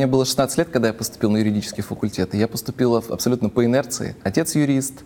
[0.00, 3.66] Мне было 16 лет, когда я поступил на юридический факультет, и я поступил абсолютно по
[3.66, 4.16] инерции.
[4.22, 5.04] Отец юрист,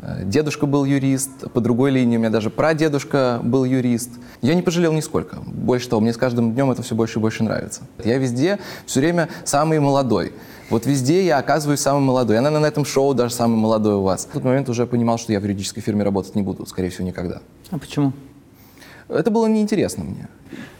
[0.00, 4.08] э, дедушка был юрист, по другой линии у меня даже прадедушка был юрист.
[4.40, 5.40] Я не пожалел нисколько.
[5.44, 7.82] Больше того, мне с каждым днем это все больше и больше нравится.
[8.02, 10.32] Я везде все время самый молодой.
[10.70, 12.36] Вот везде я оказываюсь самым молодой.
[12.36, 14.24] Я, наверное, на этом шоу даже самый молодой у вас.
[14.24, 17.06] В тот момент уже понимал, что я в юридической фирме работать не буду, скорее всего,
[17.06, 17.42] никогда.
[17.70, 18.14] А почему?
[19.10, 20.28] Это было неинтересно мне.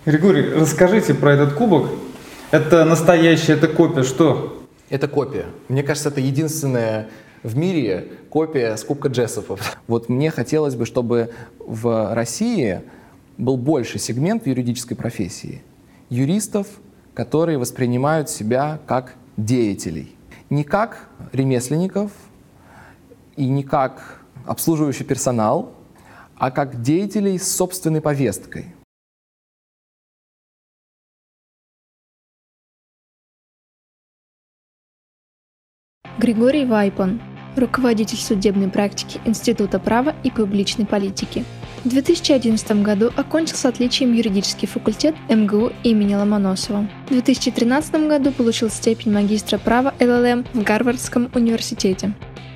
[0.06, 1.90] Григорий, расскажите про этот кубок.
[2.51, 4.67] Это настоящая, это копия, что?
[4.89, 5.46] Это копия.
[5.68, 7.08] Мне кажется, это единственная
[7.45, 9.79] в мире копия с Кубка Джессопов.
[9.86, 12.82] Вот мне хотелось бы, чтобы в России
[13.39, 15.63] был больше сегмент в юридической профессии.
[16.08, 16.67] Юристов,
[17.14, 20.17] которые воспринимают себя как деятелей.
[20.50, 22.11] Не как ремесленников
[23.36, 25.72] и не как обслуживающий персонал,
[26.36, 28.75] а как деятелей с собственной повесткой.
[36.20, 37.19] Григорий Вайпон,
[37.56, 41.46] руководитель судебной практики Института права и публичной политики.
[41.82, 46.86] В 2011 году окончил с отличием юридический факультет МГУ имени Ломоносова.
[47.06, 52.12] В 2013 году получил степень магистра права ЛЛМ в Гарвардском университете.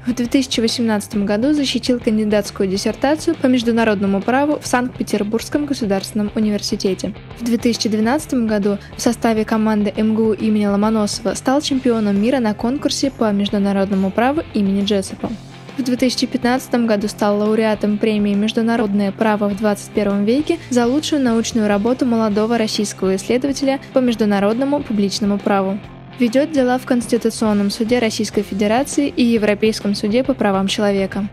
[0.06, 7.14] В 2018 году защитил кандидатскую диссертацию по международному праву в Санкт-Петербургском государственном университете.
[7.40, 13.32] В 2012 году в составе команды МГУ имени Ломоносова стал чемпионом мира на конкурсе по
[13.32, 15.30] международному праву имени Джессопа.
[15.78, 22.04] В 2015 году стал лауреатом премии «Международное право в 21 веке» за лучшую научную работу
[22.04, 25.78] молодого российского исследователя по международному публичному праву
[26.18, 31.28] ведет дела в Конституционном суде Российской Федерации и Европейском суде по правам человека.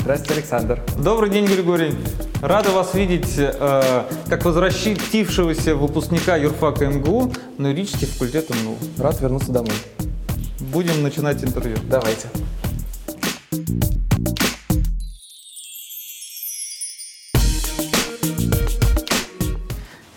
[0.00, 0.82] Здравствуйте, Александр.
[0.98, 1.94] Добрый день, Григорий.
[2.42, 8.76] Рада вас видеть э, как возвращившегося выпускника юрфака МГУ на юридический факультет МГУ.
[8.98, 9.74] Рад вернуться домой.
[10.58, 11.76] Будем начинать интервью.
[11.88, 12.28] Давайте.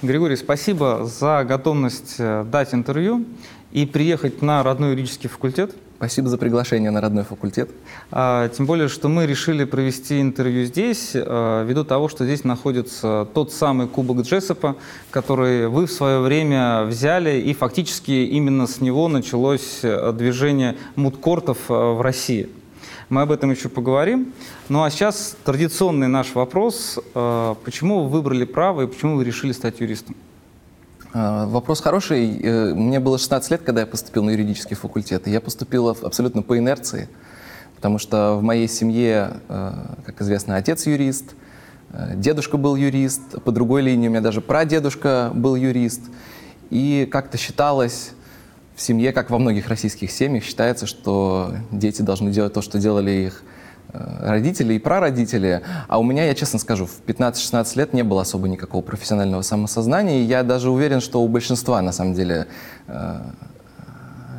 [0.03, 3.23] Григорий, спасибо за готовность э, дать интервью
[3.71, 5.73] и приехать на родной юридический факультет.
[5.95, 7.71] Спасибо за приглашение на родной факультет.
[8.11, 13.25] А, тем более, что мы решили провести интервью здесь, а, ввиду того, что здесь находится
[13.33, 14.75] тот самый кубок Джессопа,
[15.09, 21.59] который вы в свое время взяли, и фактически именно с него началось э, движение мудкортов
[21.69, 22.49] э, в России.
[23.13, 24.33] Мы об этом еще поговорим.
[24.69, 26.97] Ну а сейчас традиционный наш вопрос.
[27.13, 30.15] Э, почему вы выбрали право и почему вы решили стать юристом?
[31.13, 32.41] Э, вопрос хороший.
[32.41, 35.27] Э, мне было 16 лет, когда я поступил на юридический факультет.
[35.27, 37.07] И я поступил абсолютно по инерции,
[37.75, 41.35] потому что в моей семье, как известно, отец юрист,
[42.15, 46.01] дедушка был юрист, по другой линии у меня даже прадедушка был юрист.
[46.71, 48.13] И как-то считалось,
[48.75, 53.11] в семье, как во многих российских семьях, считается, что дети должны делать то, что делали
[53.11, 53.43] их
[53.93, 55.61] э, родители и прародители.
[55.87, 60.21] А у меня, я честно скажу, в 15-16 лет не было особо никакого профессионального самосознания.
[60.21, 62.47] И я даже уверен, что у большинства, на самом деле,
[62.87, 63.21] э,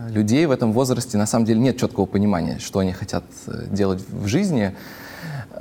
[0.09, 4.03] людей в этом возрасте, на самом деле, нет четкого понимания, что они хотят э, делать
[4.09, 4.75] в жизни.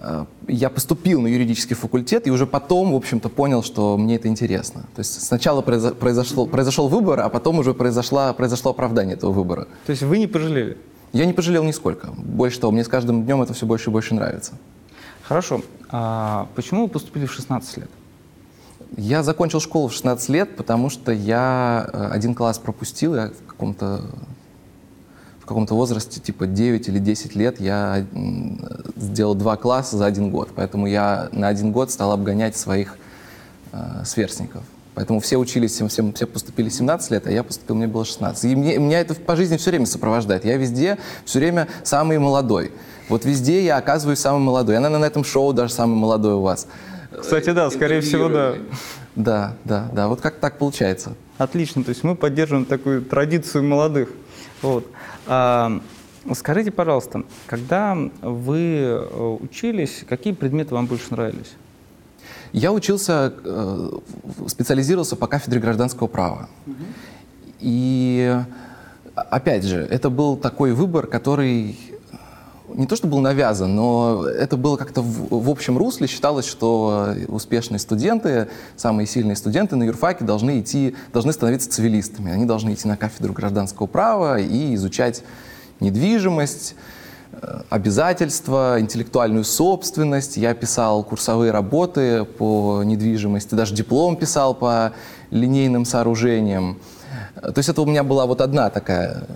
[0.03, 4.27] Э, я поступил на юридический факультет и уже потом, в общем-то, понял, что мне это
[4.27, 4.81] интересно.
[4.95, 9.67] То есть сначала произошло, произошел выбор, а потом уже произошло, произошло оправдание этого выбора.
[9.85, 10.77] То есть вы не пожалели?
[11.13, 12.09] Я не пожалел нисколько.
[12.17, 14.53] Больше того, мне с каждым днем это все больше и больше нравится.
[15.23, 15.61] Хорошо.
[15.89, 17.89] А почему вы поступили в 16 лет?
[18.97, 23.47] Я закончил школу в 16 лет, потому что я э, один класс пропустил, я в
[23.47, 24.01] каком-то
[25.43, 28.05] в каком-то возрасте, типа 9 или 10 лет, я
[28.95, 30.51] сделал два класса за один год.
[30.55, 32.95] Поэтому я на один год стал обгонять своих
[33.73, 34.63] э, сверстников.
[34.95, 38.45] Поэтому все учились, все, все, все поступили 17 лет, а я поступил, мне было 16.
[38.45, 40.45] И мне, меня это по жизни все время сопровождает.
[40.45, 42.71] Я везде все время самый молодой.
[43.09, 44.75] Вот везде я оказываюсь самым молодой.
[44.75, 46.67] Я, наверное, на этом шоу даже самый молодой у вас.
[47.19, 48.55] Кстати, да, скорее всего, да.
[49.17, 50.07] Да, да, да.
[50.07, 51.15] Вот как так получается.
[51.37, 51.83] Отлично.
[51.83, 54.07] То есть мы поддерживаем такую традицию молодых.
[54.61, 54.87] Вот.
[55.27, 55.81] А,
[56.33, 61.53] скажите, пожалуйста, когда вы э, учились, какие предметы вам больше нравились?
[62.51, 63.89] Я учился, э,
[64.47, 66.49] специализировался по кафедре гражданского права.
[66.67, 66.75] Угу.
[67.61, 68.37] И
[69.15, 71.77] опять же, это был такой выбор, который
[72.69, 76.07] не то, что был навязан, но это было как-то в, в общем русле.
[76.07, 82.31] Считалось, что успешные студенты, самые сильные студенты на юрфаке должны идти, должны становиться цивилистами.
[82.31, 85.23] Они должны идти на кафедру гражданского права и изучать
[85.79, 86.75] недвижимость,
[87.33, 90.37] э, обязательства, интеллектуальную собственность.
[90.37, 94.93] Я писал курсовые работы по недвижимости, даже диплом писал по
[95.31, 96.79] линейным сооружениям.
[97.41, 99.27] То есть это у меня была вот одна такая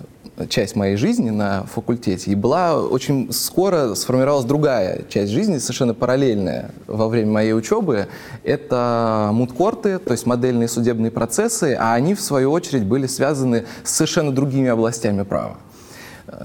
[0.48, 2.30] часть моей жизни на факультете.
[2.30, 8.08] И была очень скоро сформировалась другая часть жизни, совершенно параллельная во время моей учебы.
[8.44, 13.90] Это мудкорты, то есть модельные судебные процессы, а они, в свою очередь, были связаны с
[13.90, 15.56] совершенно другими областями права.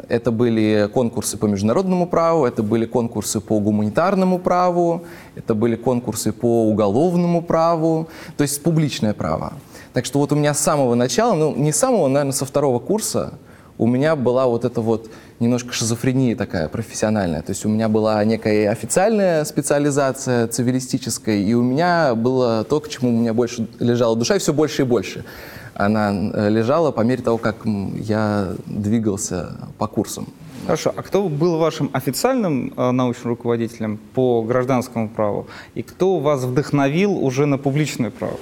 [0.07, 5.04] Это были конкурсы по международному праву, это были конкурсы по гуманитарному праву,
[5.36, 8.07] это были конкурсы по уголовному праву,
[8.38, 9.54] то есть публичное право.
[9.92, 12.80] Так что вот у меня с самого начала, ну не с самого, наверное, со второго
[12.80, 13.34] курса,
[13.78, 15.10] у меня была вот эта вот
[15.40, 17.42] немножко шизофрения такая профессиональная.
[17.42, 22.90] То есть у меня была некая официальная специализация цивилистическая, и у меня было то, к
[22.90, 25.25] чему у меня больше лежала душа, и все больше и больше.
[25.74, 30.28] Она э, лежала по мере того, как я двигался по курсам.
[30.66, 30.94] Хорошо.
[30.96, 35.48] А кто был вашим официальным э, научным руководителем по гражданскому праву?
[35.74, 38.38] И кто вас вдохновил уже на публичное право?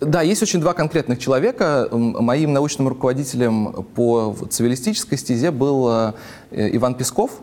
[0.00, 1.88] Да, есть очень два конкретных человека.
[1.90, 6.12] Моим научным руководителем по цивилистической стезе был э,
[6.50, 7.42] Иван Песков.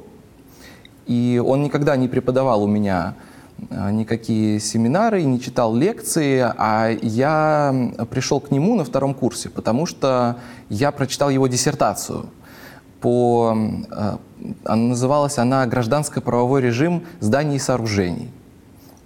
[1.05, 3.15] И он никогда не преподавал у меня
[3.69, 7.73] э, никакие семинары, не читал лекции, а я
[8.11, 10.37] пришел к нему на втором курсе, потому что
[10.69, 12.25] я прочитал его диссертацию
[13.01, 13.57] по...
[13.91, 14.17] Э,
[14.65, 18.31] называлась она «Гражданско-правовой режим зданий и сооружений».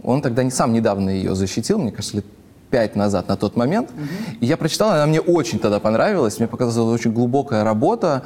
[0.04, 2.26] Он тогда не сам недавно ее защитил, мне кажется, лет
[2.74, 3.92] пять назад на тот момент.
[3.92, 4.38] Угу.
[4.42, 6.40] И я прочитал, она мне очень тогда понравилась.
[6.40, 8.24] Мне показалась очень глубокая работа.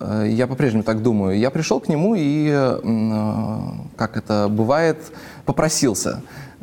[0.00, 1.38] Э, я по-прежнему так думаю.
[1.38, 3.60] Я пришел к нему и, э,
[3.96, 4.96] как это бывает,
[5.44, 6.22] попросился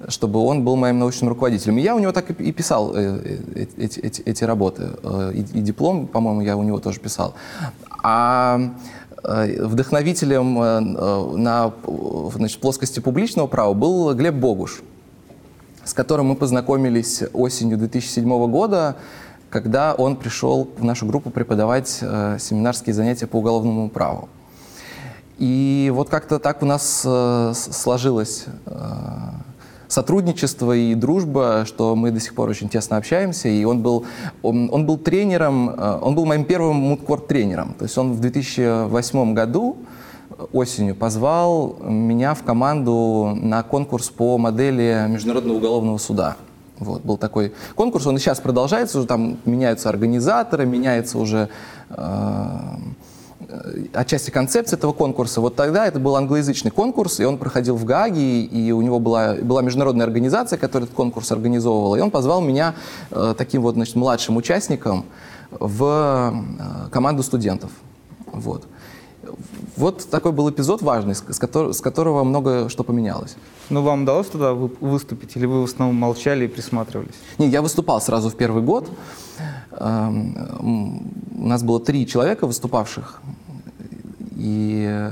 [0.10, 1.80] чтобы он был моим научным руководителем.
[1.80, 3.40] И я у него так и писал э,
[3.78, 4.90] эти, эти, эти работы.
[5.34, 7.34] И, и диплом, по-моему, я у него тоже писал.
[8.04, 8.60] А
[9.24, 10.54] вдохновителем
[11.42, 11.74] на
[12.36, 14.84] значит, плоскости публичного права был Глеб Богуш
[15.88, 18.98] с которым мы познакомились осенью 2007 года,
[19.50, 24.28] когда он пришел в нашу группу преподавать э, семинарские занятия по уголовному праву.
[25.38, 28.76] И вот как-то так у нас э, сложилось э,
[29.88, 33.48] сотрудничество и дружба, что мы до сих пор очень тесно общаемся.
[33.48, 34.06] И он был,
[34.42, 37.76] он, он был тренером, э, он был моим первым мудкорт-тренером.
[37.76, 39.78] То есть он в 2008 году
[40.54, 46.38] осенью позвал меня в команду на конкурс по модели Международного уголовного суда.
[46.80, 51.50] Вот, был такой конкурс, он и сейчас продолжается, уже там меняются организаторы, меняется уже
[51.90, 52.60] э,
[53.94, 55.42] отчасти концепция этого конкурса.
[55.42, 59.34] Вот тогда это был англоязычный конкурс, и он проходил в Гааге, и у него была,
[59.36, 62.76] была международная организация, которая этот конкурс организовывала, и он позвал меня
[63.10, 65.06] э, таким вот, значит, младшим участником
[65.50, 67.72] в э, команду студентов.
[68.32, 68.66] Вот.
[69.76, 73.36] Вот такой был эпизод важный, с, котор с которого много что поменялось.
[73.70, 77.16] Ну, вам удалось туда выступить, или вы в основном молчали и присматривались?
[77.38, 78.90] Не, я выступал сразу в первый год.
[79.72, 83.22] Эм, у нас было три человека выступавших.
[84.36, 85.10] И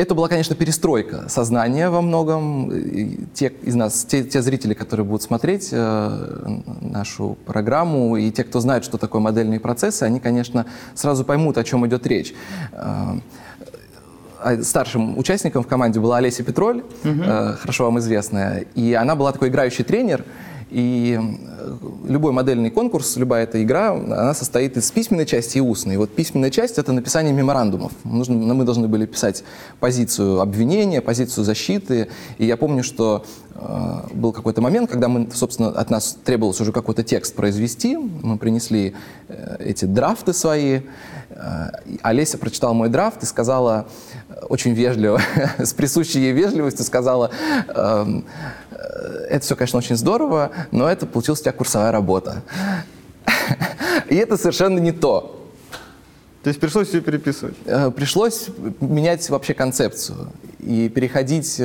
[0.00, 3.26] это была, конечно, перестройка сознания во многом.
[3.34, 8.60] те из нас, те, те зрители, которые будут смотреть э, нашу программу, и те, кто
[8.60, 12.34] знает, что такое модельные процессы, они, конечно, сразу поймут, о чем идет речь.
[12.72, 13.18] Э,
[14.42, 17.22] а старшим участником в команде была Олеся Петроль, угу.
[17.22, 20.24] э, хорошо вам известная, и она была такой играющий тренер,
[20.70, 21.18] и
[22.06, 25.94] любой модельный конкурс, любая эта игра, она состоит из письменной части и устной.
[25.94, 27.92] И вот письменная часть— это написание меморандумов.
[28.04, 29.44] Нужно, мы должны были писать
[29.80, 32.08] позицию обвинения, позицию защиты.
[32.38, 33.24] И я помню, что
[33.54, 37.96] э, был какой-то момент, когда мы, собственно, от нас требовалось уже какой-то текст произвести.
[37.96, 38.94] Мы принесли
[39.28, 40.80] э, эти драфты свои.
[41.30, 41.70] Э,
[42.02, 43.86] Олеся прочитала мой драфт и сказала
[44.28, 45.20] э, очень вежливо,
[45.58, 47.30] с присущей ей вежливостью, сказала...
[47.68, 48.22] Э,
[49.28, 52.42] это все, конечно, очень здорово, но это получилась у тебя курсовая работа.
[54.08, 55.46] И это совершенно не то.
[56.42, 57.54] То есть пришлось все переписывать?
[57.66, 58.48] Э, пришлось
[58.80, 61.60] менять вообще концепцию и переходить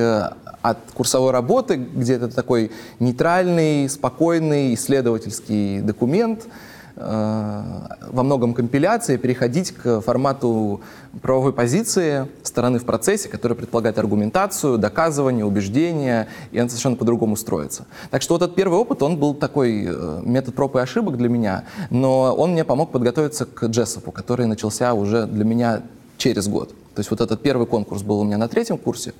[0.61, 6.47] от курсовой работы, где это такой нейтральный, спокойный исследовательский документ,
[6.95, 10.79] во многом компиляции переходить к формату
[11.21, 17.85] правовой позиции стороны в процессе, которая предполагает аргументацию, доказывание, убеждение, и она совершенно по-другому строится.
[18.11, 21.27] Так что вот этот первый опыт, он был такой э, метод проб и ошибок для
[21.27, 25.81] меня, но он мне помог подготовиться к Джессопу, который начался уже для меня
[26.17, 26.69] через год.
[26.69, 29.13] То есть вот этот первый конкурс был у меня на третьем курсе,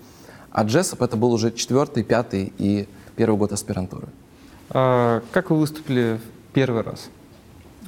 [0.52, 4.08] а Джессоп это был уже четвертый, пятый и первый год аспирантуры.
[4.70, 6.22] А как вы выступили
[6.54, 7.10] первый раз?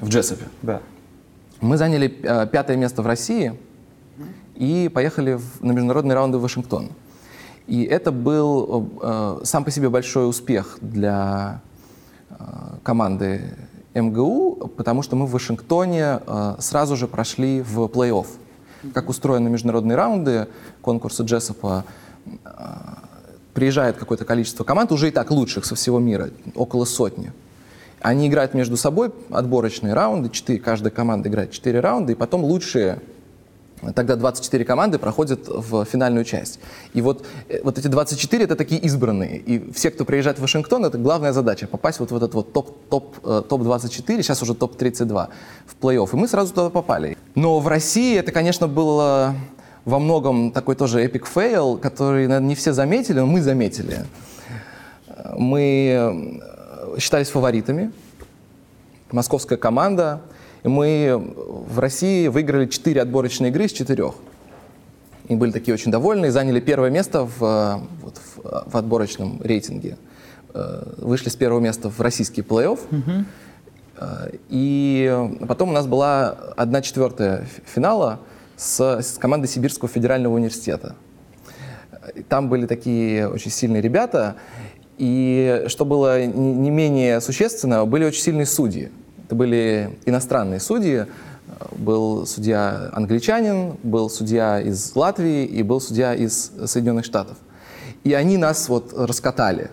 [0.00, 0.46] В Джессопе?
[0.62, 0.80] Да.
[1.60, 3.54] Мы заняли э, пятое место в России.
[4.54, 6.90] и поехали в, на международные раунды в Вашингтон.
[7.68, 11.60] И это был э, сам по себе большой успех для
[12.30, 12.34] э,
[12.82, 13.54] команды
[13.94, 18.26] МГУ, потому что мы в Вашингтоне э, сразу же прошли в плей-офф.
[18.94, 20.48] Как устроены международные раунды
[20.80, 21.84] конкурса Джессопа,
[22.26, 22.60] э,
[23.54, 27.32] приезжает какое-то количество команд, уже и так лучших со всего мира, около сотни.
[28.00, 33.00] Они играют между собой отборочные раунды, 4, каждая команда играет 4 раунда, и потом лучшие
[33.94, 36.58] Тогда 24 команды проходят в финальную часть.
[36.94, 39.38] И вот, э, вот эти 24 это такие избранные.
[39.38, 42.76] И все, кто приезжает в Вашингтон, это главная задача попасть вот в этот вот топ,
[42.88, 45.28] топ, э, топ-24, сейчас уже топ-32
[45.66, 46.08] в плей-офф.
[46.12, 47.16] И мы сразу туда попали.
[47.34, 49.34] Но в России это, конечно, было
[49.84, 54.04] во многом такой тоже epic fail, который, наверное, не все заметили, но мы заметили.
[55.36, 56.57] Мы э,
[56.98, 57.92] считались фаворитами.
[59.10, 60.20] Московская команда–
[60.64, 61.34] и мы
[61.68, 64.12] в России выиграли 4 отборочные игры из 4.
[65.28, 69.98] И были такие очень довольны, заняли первое место в, вот, в, в отборочном рейтинге.
[70.54, 72.80] Э, вышли с первого места в российский плей-офф.
[72.90, 73.24] Угу.
[74.48, 78.20] И потом у нас была одна четвертая финала
[78.56, 80.94] с, с командой Сибирского федерального университета.
[82.28, 84.36] Там были такие очень сильные ребята,
[84.98, 88.90] и что было не менее существенно, были очень сильные судьи.
[89.26, 91.06] Это были иностранные судьи.
[91.76, 97.36] Был судья англичанин, был судья из Латвии и был судья из Соединенных Штатов.
[98.04, 99.70] И они нас вот раскатали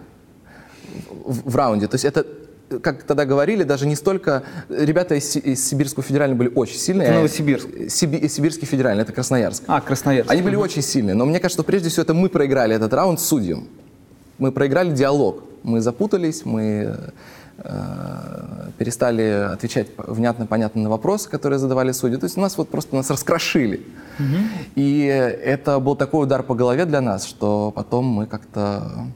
[1.25, 1.87] в, в раунде.
[1.87, 2.25] То есть это
[2.81, 4.43] как тогда говорили, даже не столько...
[4.69, 7.07] Ребята из, из Сибирского федерального были очень сильные.
[7.07, 7.67] Это Новосибирск.
[7.89, 9.63] Сиби, Сибирский федеральный, это Красноярск.
[9.67, 10.31] А, Красноярск.
[10.31, 11.13] Они были очень сильные.
[11.13, 13.67] Но мне кажется, что прежде всего это мы проиграли этот раунд судьям.
[14.37, 15.43] Мы проиграли диалог.
[15.63, 17.11] Мы запутались, мы
[17.57, 22.17] Э, перестали отвечать внятно, понятно на вопросы, которые задавали судьи.
[22.17, 23.85] То есть у нас вот просто нас раскрошили.
[24.19, 24.37] Угу.
[24.75, 29.07] И это был такой удар по голове для нас, что потом мы как-то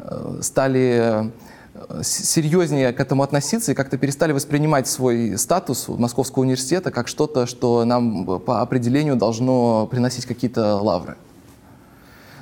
[0.00, 1.32] э, стали
[1.74, 7.46] э, серьезнее к этому относиться и как-то перестали воспринимать свой статус Московского университета как что-то,
[7.46, 11.16] что нам по определению должно приносить какие-то лавры.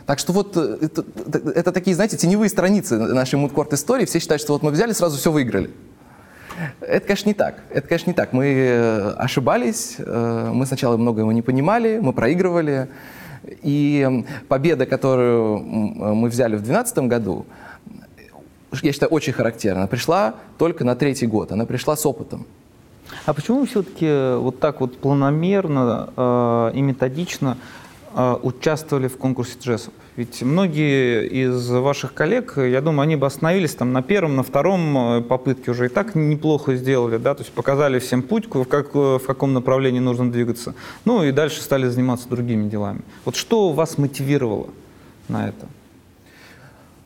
[0.06, 1.04] Так что вот э, это,
[1.50, 4.04] это такие, знаете, теневые страницы нашей мудкорт истории.
[4.04, 5.70] Все считают, что вот мы взяли, сразу все выиграли.
[6.80, 7.56] Это, конечно, не так.
[7.70, 8.32] Это, конечно, не так.
[8.32, 12.88] Мы э, ошибались, э, мы сначала много его не понимали, мы проигрывали.
[13.62, 17.46] И победа, которую мы взяли в 2012 году,
[18.82, 19.86] я считаю, очень характерна.
[19.86, 22.46] Пришла только на третий год, она пришла с опытом.
[23.24, 27.56] А почему все-таки вот так вот планомерно э, и методично
[28.16, 29.92] участвовали в конкурсе джессов?
[30.16, 35.18] Ведь многие из ваших коллег, я думаю, они бы остановились там на первом, на втором
[35.18, 38.94] э, попытке уже и так неплохо сделали, да, то есть показали всем путь, в, как,
[38.94, 40.74] в каком направлении нужно двигаться.
[41.04, 43.00] Ну и дальше стали заниматься другими делами.
[43.26, 44.68] Вот что вас мотивировало
[45.28, 45.66] на это?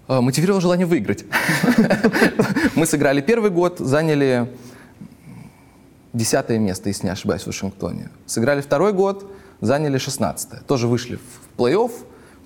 [0.06, 1.24] А, мотивировало желание выиграть.
[2.76, 4.48] Мы сыграли первый год, заняли
[6.12, 8.10] десятое место, если не ошибаюсь, в Вашингтоне.
[8.26, 9.28] Сыграли второй год,
[9.60, 11.92] заняли 16 Тоже вышли в плей-офф,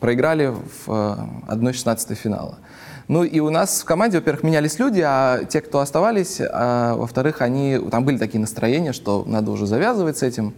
[0.00, 0.54] проиграли
[0.86, 2.58] в 1-16 э, финала.
[3.08, 7.42] Ну и у нас в команде, во-первых, менялись люди, а те, кто оставались, а, во-вторых,
[7.42, 10.54] они, там были такие настроения, что надо уже завязывать с этим.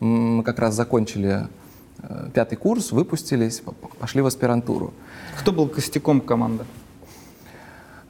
[0.00, 1.46] Мы как раз закончили
[2.02, 3.62] э, пятый курс, выпустились,
[3.98, 4.92] пошли в аспирантуру.
[5.40, 6.64] Кто был костяком команды?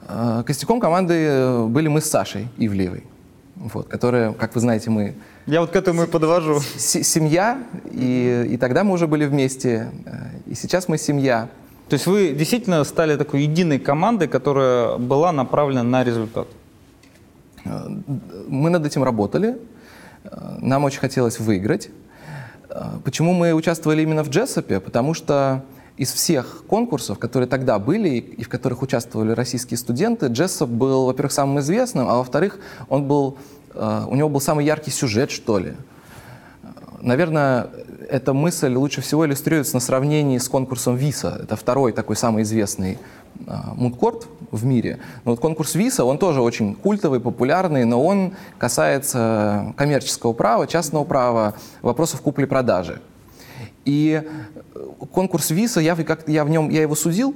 [0.09, 3.05] Э, костяком команды были мы с Сашей Ивлеевой,
[3.59, 5.15] вот, которая, как вы знаете, мы
[5.47, 6.59] я вот к этому и подвожу.
[6.77, 11.47] Семья, и, и тогда мы уже были вместе, э, и сейчас мы семья.
[11.87, 16.49] То есть вы действительно стали такой единой командой, которая была направлена на результат?
[17.63, 17.87] Э,
[18.49, 19.57] мы над этим работали,
[20.25, 21.89] э, нам очень хотелось выиграть.
[23.05, 24.81] Почему мы участвовали именно в Джессопе?
[24.81, 25.63] Потому что
[25.97, 31.31] из всех конкурсов, которые тогда были и в которых участвовали российские студенты, Джессоп был, во-первых,
[31.31, 33.37] самым известным, а во-вторых, он был
[33.77, 35.75] Э, у него был самый яркий сюжет, что ли.
[36.99, 37.67] Наверное,
[38.09, 41.39] эта мысль лучше всего иллюстрируется на сравнении с конкурсом ВИСа.
[41.43, 42.97] Это второй такой самый известный
[43.45, 44.99] э, мудкорт в мире.
[45.23, 51.03] Но вот конкурс ВИСа, он тоже очень культовый, популярный, но он касается коммерческого права, частного
[51.03, 52.99] права, вопросов купли-продажи.
[53.87, 54.79] И э,
[55.13, 57.33] конкурс ВИСа, я, как, я в нем, я его судил,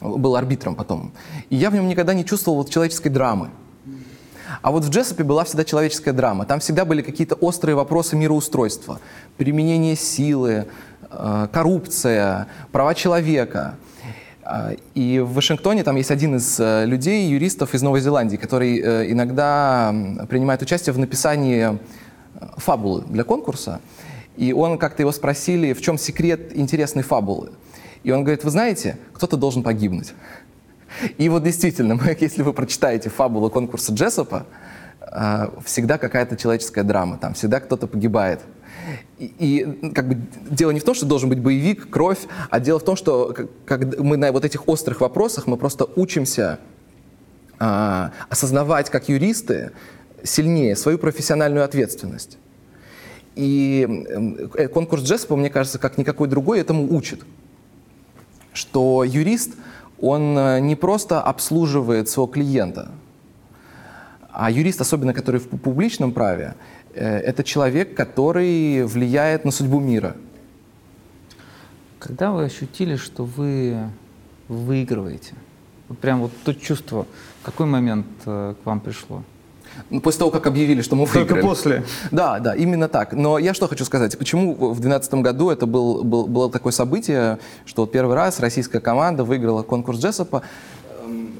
[0.00, 1.12] был арбитром потом,
[1.50, 3.50] и я в нем никогда не чувствовал вот человеческой драмы.
[4.62, 6.46] А вот в Джессопе была всегда человеческая драма.
[6.46, 9.00] Там всегда были какие-то острые вопросы мироустройства.
[9.36, 10.66] Применение силы,
[11.10, 13.74] э, коррупция, права человека.
[14.42, 19.12] А, и в Вашингтоне там есть один из э, людей, юристов из Новой Зеландии, который
[19.12, 19.94] иногда
[20.30, 21.78] принимает участие в написании
[22.56, 23.80] фабулы для конкурса.
[24.38, 27.50] И он как-то его спросили, в чем секрет интересной фабулы.
[28.04, 30.14] И он говорит, вы знаете, кто-то должен погибнуть.
[31.18, 34.46] И вот действительно, если вы прочитаете фабулу конкурса Джессопа,
[35.00, 38.40] а, всегда какая-то человеческая драма, там всегда кто-то погибает.
[39.18, 40.18] И, и как бы
[40.48, 43.34] дело не в том, что должен быть боевик, кровь, а дело в том, что
[43.66, 46.60] как, мы на вот этих острых вопросах мы просто учимся
[47.58, 49.72] а, осознавать как юристы
[50.22, 52.38] сильнее свою профессиональную ответственность.
[53.38, 53.86] И
[54.54, 57.20] э, конкурс Джеспа, мне кажется, как никакой другой, этому учит.
[58.52, 59.52] Что юрист,
[60.00, 62.90] он э, не просто обслуживает своего клиента,
[64.32, 66.56] а юрист, особенно который в публичном праве,
[66.94, 70.16] э, это человек, который влияет на судьбу мира.
[72.00, 73.88] Когда вы ощутили, что вы
[74.48, 75.34] выигрываете?
[75.86, 77.06] Вот прям вот то чувство,
[77.44, 79.22] какой момент к вам пришло?
[80.02, 81.28] После того, как объявили, что мы выиграли.
[81.28, 81.84] Только после?
[82.10, 83.12] Да, да, именно так.
[83.12, 87.38] Но я что хочу сказать, почему в 2012 году это был, был, было такое событие,
[87.64, 90.42] что вот первый раз российская команда выиграла конкурс Джессопа.
[91.04, 91.32] Эм,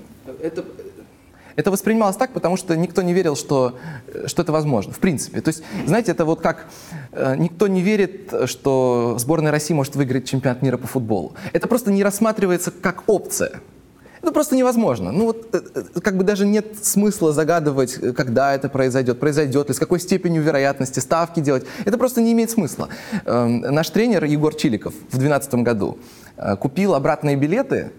[0.43, 0.65] это,
[1.57, 3.79] это воспринималось так, потому что никто не верил, что,
[4.27, 5.41] что это возможно, в принципе.
[5.41, 6.67] То есть, знаете, это вот как
[7.13, 11.35] э, никто не верит, что сборная России может выиграть чемпионат мира по футболу.
[11.53, 13.61] Это просто не рассматривается как опция.
[14.23, 15.13] Это просто невозможно.
[15.13, 19.75] Ну вот э, э, как бы даже нет смысла загадывать, когда это произойдет, произойдет ли,
[19.75, 21.65] с какой степенью вероятности ставки делать.
[21.85, 22.89] Это просто не имеет смысла.
[23.25, 25.99] Эм, наш тренер Егор Чиликов в 2012 году
[26.61, 27.91] купил обратные билеты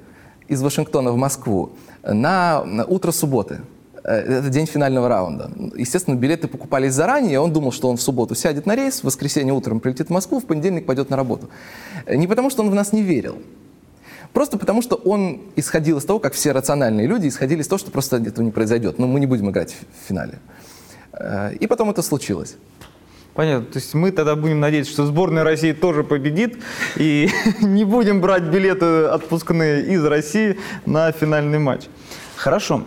[0.48, 1.72] из Вашингтона в Москву
[2.04, 3.62] на, утро субботы.
[4.04, 5.52] Э, это день финального раунда.
[5.76, 7.40] Естественно, билеты покупались заранее.
[7.40, 10.40] Он думал, что он в субботу сядет на рейс, в воскресенье утром прилетит в Москву,
[10.40, 11.50] в понедельник пойдет на работу.
[12.06, 13.38] Э, не потому, что он в нас не верил.
[14.34, 17.92] Просто потому, что он исходил из того, как все рациональные люди исходили из того, что
[17.92, 19.00] просто этого не произойдет.
[19.00, 20.40] Но мы не будем играть в финале.
[21.14, 22.56] Э, и потом это случилось.
[23.34, 23.66] Понятно.
[23.68, 26.58] То есть мы тогда будем надеяться, что сборная России тоже победит,
[26.96, 27.30] и
[27.62, 31.84] не будем брать билеты отпускные из России на финальный матч.
[32.36, 32.84] Хорошо.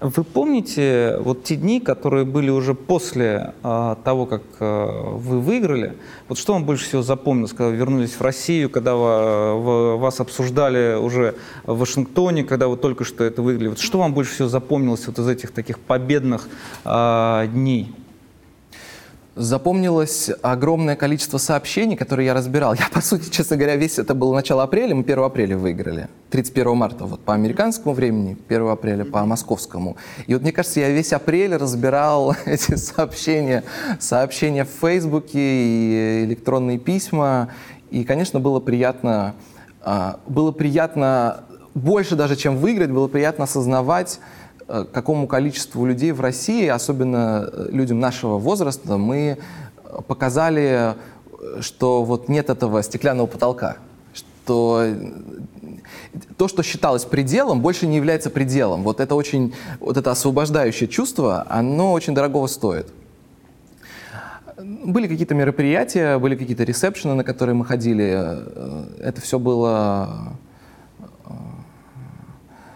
[0.00, 5.94] Вы помните вот те дни, которые были уже после а, того, как а, вы выиграли?
[6.26, 10.96] Вот что вам больше всего запомнилось, когда вы вернулись в Россию, когда вы, вас обсуждали
[10.96, 13.68] уже в Вашингтоне, когда вы только что это выиграли?
[13.68, 16.48] Вот что вам больше всего запомнилось вот из этих таких победных
[16.82, 17.94] дней?
[19.36, 22.74] Запомнилось огромное количество сообщений, которые я разбирал.
[22.74, 26.08] Я, по сути, честно говоря, весь это было начало апреля, мы 1 апреля выиграли.
[26.30, 29.96] 31 марта вот по американскому времени, 1 апреля по московскому.
[30.26, 33.64] И вот мне кажется, я весь апрель разбирал эти сообщения,
[33.98, 37.48] сообщения в Фейсбуке и электронные письма.
[37.90, 39.34] И, конечно, было приятно,
[39.82, 44.20] а, было приятно больше даже, чем выиграть, было приятно осознавать,
[44.92, 49.38] какому количеству людей в России, особенно э, людям нашего возраста, мы
[50.06, 50.94] показали,
[51.60, 53.78] что вот нет этого стеклянного потолка,
[54.12, 54.86] что
[56.36, 58.82] то, что считалось пределом, больше не является пределом.
[58.82, 62.88] Вот это очень, вот это освобождающее чувство, оно очень дорогого стоит.
[64.58, 68.12] Были какие-то мероприятия, были какие-то ресепшены, на которые мы ходили.
[68.14, 70.34] Э, это все было...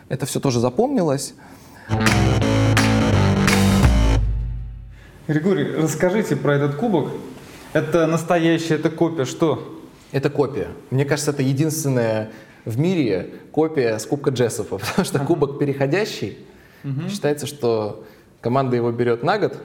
[0.08, 1.34] Это все тоже запомнилось.
[5.26, 7.08] Григорий, расскажите про этот кубок.
[7.72, 9.80] Это настоящая, это копия, что?
[10.12, 10.68] Это копия.
[10.90, 12.30] Мне кажется, это единственная
[12.64, 16.38] в мире копия с Кубка Джессопа, потому что кубок переходящий.
[16.84, 17.08] Угу.
[17.08, 18.04] Считается, что
[18.40, 19.58] команда его берет на год,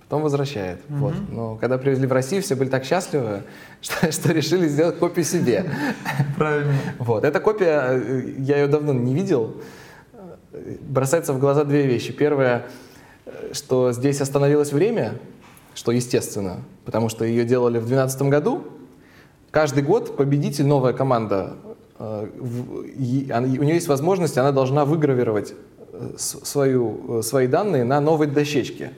[0.00, 0.80] потом возвращает.
[0.88, 0.98] Угу.
[0.98, 1.14] Вот.
[1.30, 3.42] Но когда привезли в Россию, все были так счастливы,
[3.80, 5.70] что, что решили сделать копию себе.
[6.36, 6.74] Правильно.
[6.98, 7.24] Вот.
[7.24, 9.54] Эта копия, э, я ее давно не видел
[10.80, 12.12] бросается в глаза две вещи.
[12.12, 12.66] Первое,
[13.52, 15.18] что здесь остановилось время,
[15.74, 18.64] что естественно, потому что ее делали в 2012 году.
[19.50, 21.56] Каждый год победитель, новая команда,
[21.98, 25.54] э, у нее есть возможность, она должна выгравировать
[25.92, 28.92] э, свою, э, свои данные на новой дощечке.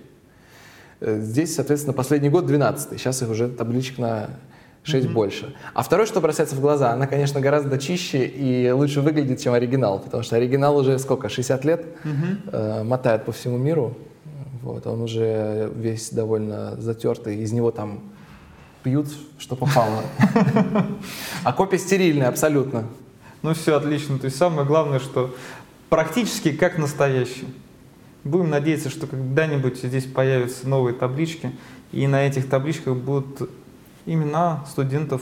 [1.01, 4.31] Здесь, соответственно, последний год 12 Сейчас их уже табличек на
[4.87, 5.13] 6 mm-hmm.
[5.13, 5.55] больше.
[5.75, 9.99] А второе, что бросается в глаза, она, конечно, гораздо чище и лучше выглядит, чем оригинал,
[9.99, 12.51] потому что оригинал уже сколько, 60 лет mm-hmm.
[12.53, 13.97] э, мотает по всему миру.
[14.63, 18.01] Вот, он уже весь довольно затертый, из него там
[18.83, 20.03] пьют, что попало.
[21.45, 22.85] А копия стерильная абсолютно.
[23.43, 24.19] Ну все, отлично.
[24.19, 25.35] То есть самое главное, что
[25.89, 27.47] практически как настоящий.
[28.25, 31.53] Будем надеяться, что когда-нибудь здесь появятся новые таблички,
[31.93, 33.49] и на этих табличках будут
[34.07, 35.21] имена студентов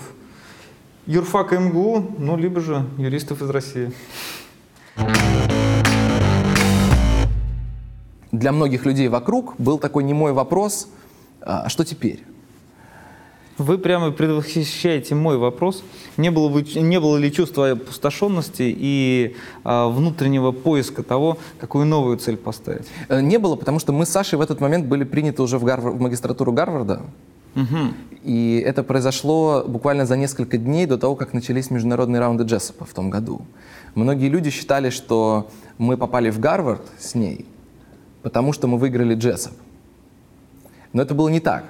[1.06, 3.92] юрфака МГУ, ну, либо же юристов из России.
[8.30, 10.88] Для многих людей вокруг был такой немой вопрос,
[11.40, 12.24] а что теперь?
[13.56, 15.84] Вы прямо предвосхищаете мой вопрос.
[16.16, 22.18] Не было, бы, не было ли чувства опустошенности и а, внутреннего поиска того, какую новую
[22.18, 22.88] цель поставить?
[23.08, 25.64] Э, не было, потому что мы с Сашей в этот момент были приняты уже в,
[25.64, 27.02] Гарвар, в магистратуру Гарварда.
[27.54, 27.94] Угу.
[28.24, 32.92] И это произошло буквально за несколько дней до того, как начались международные раунды Джессопа в
[32.92, 33.42] том году.
[33.94, 37.46] Многие люди считали, что мы попали в Гарвард с ней,
[38.22, 39.52] потому что мы выиграли Джессоп.
[40.92, 41.64] Но это было не так.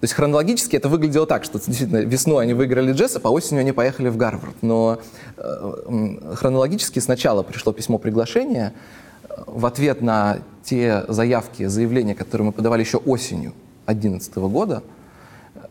[0.00, 3.72] То есть хронологически это выглядело так, что действительно весной они выиграли Джессоп, а осенью они
[3.72, 4.54] поехали в Гарвард.
[4.62, 5.00] Но
[5.36, 8.74] э, хронологически сначала пришло письмо приглашения
[9.46, 13.54] в ответ на те заявки, заявления, которые мы подавали еще осенью
[13.86, 14.82] 2011 года.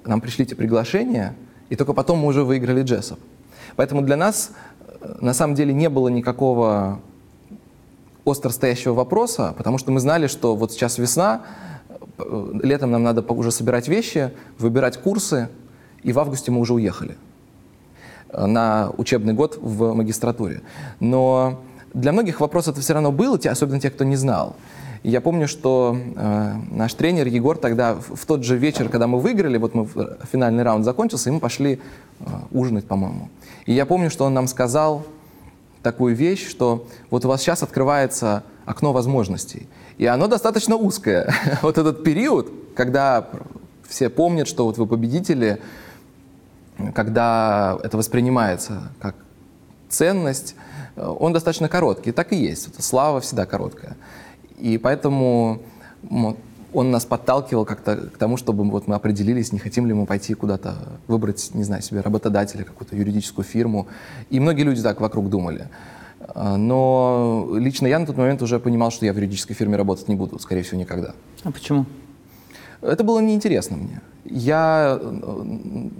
[0.05, 1.35] Нам пришли эти приглашения,
[1.69, 3.19] и только потом мы уже выиграли Джессоп.
[3.75, 4.51] Поэтому для нас
[5.01, 6.99] э, на самом деле не было никакого
[8.25, 11.43] остро стоящего вопроса, потому что мы знали, что вот сейчас весна,
[12.17, 15.49] Э, летом нам надо уже собирать вещи, выбирать курсы,
[16.03, 17.17] и в августе мы уже уехали
[18.29, 20.61] э, на учебный год в магистратуре.
[20.99, 21.61] Но
[21.93, 24.55] для многих вопрос это все равно был, особенно те, кто не знал.
[25.03, 29.57] Я помню, что э, наш тренер Егор тогда в тот же вечер, когда мы выиграли,
[29.57, 29.87] вот мы
[30.31, 31.79] финальный раунд закончился, и мы пошли
[32.19, 33.29] э, ужинать, по-моему.
[33.65, 35.05] И я помню, что он нам сказал
[35.83, 39.67] такую вещь, что вот у вас сейчас открывается окно возможностей.
[39.97, 41.33] И оно достаточно узкое.
[41.61, 43.29] вот этот период, когда
[43.87, 45.61] все помнят, что вот вы победители,
[46.93, 49.15] когда это воспринимается как
[49.89, 50.55] ценность,
[50.95, 52.11] он достаточно короткий.
[52.11, 52.83] Так и есть.
[52.83, 53.95] Слава всегда короткая.
[54.57, 55.61] И поэтому
[56.73, 60.33] он нас подталкивал как-то к тому, чтобы вот мы определились, не хотим ли мы пойти
[60.33, 60.75] куда-то
[61.07, 63.87] выбрать, не знаю, себе работодателя, какую-то юридическую фирму.
[64.29, 65.69] И многие люди так вокруг думали.
[66.19, 70.07] А, но лично я на тот момент уже понимал, что я в юридической фирме работать
[70.07, 71.13] не буду, скорее всего, никогда.
[71.43, 71.85] А почему?
[72.81, 74.01] Это было неинтересно мне.
[74.25, 74.99] Я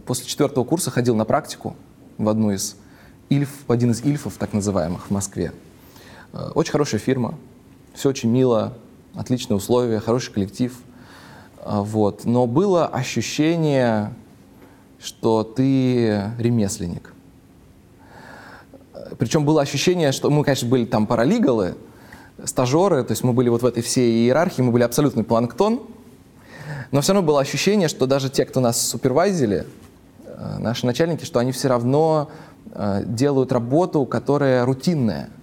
[0.06, 1.76] после четвертого курса ходил на практику
[2.17, 2.76] в одну из
[3.30, 5.54] ильф, в один из ильфов, так называемых, в Москве.
[6.34, 7.36] Э, очень хорошая фирма,
[7.98, 8.74] все очень мило,
[9.16, 10.78] отличные условия, хороший коллектив.
[11.66, 12.26] А, вот.
[12.26, 14.14] Но было ощущение,
[15.00, 17.14] что ты ремесленник.
[19.18, 21.76] Причем было ощущение, что мы, конечно, были там паралигалы,
[22.44, 25.82] стажеры, то есть мы были вот в этой всей иерархии, мы были абсолютный планктон,
[26.92, 29.66] но все равно было ощущение, что даже те, кто нас супервайзили,
[30.24, 32.30] э, наши начальники, что они все равно
[33.06, 35.38] делают работу, которая рутинная, а,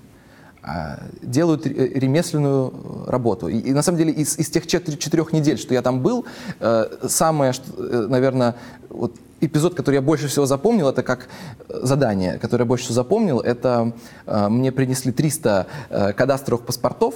[1.22, 3.48] делают ремесленную работу.
[3.48, 6.24] И, и на самом деле из, из тех четырех недель, что я там был,
[6.60, 8.54] э, самое, наверное,
[8.88, 11.28] вот эпизод, который я больше всего запомнил, это как
[11.68, 13.92] э, задание, которое я больше всего запомнил, это
[14.26, 17.14] э, мне принесли 300 э, кадастровых паспортов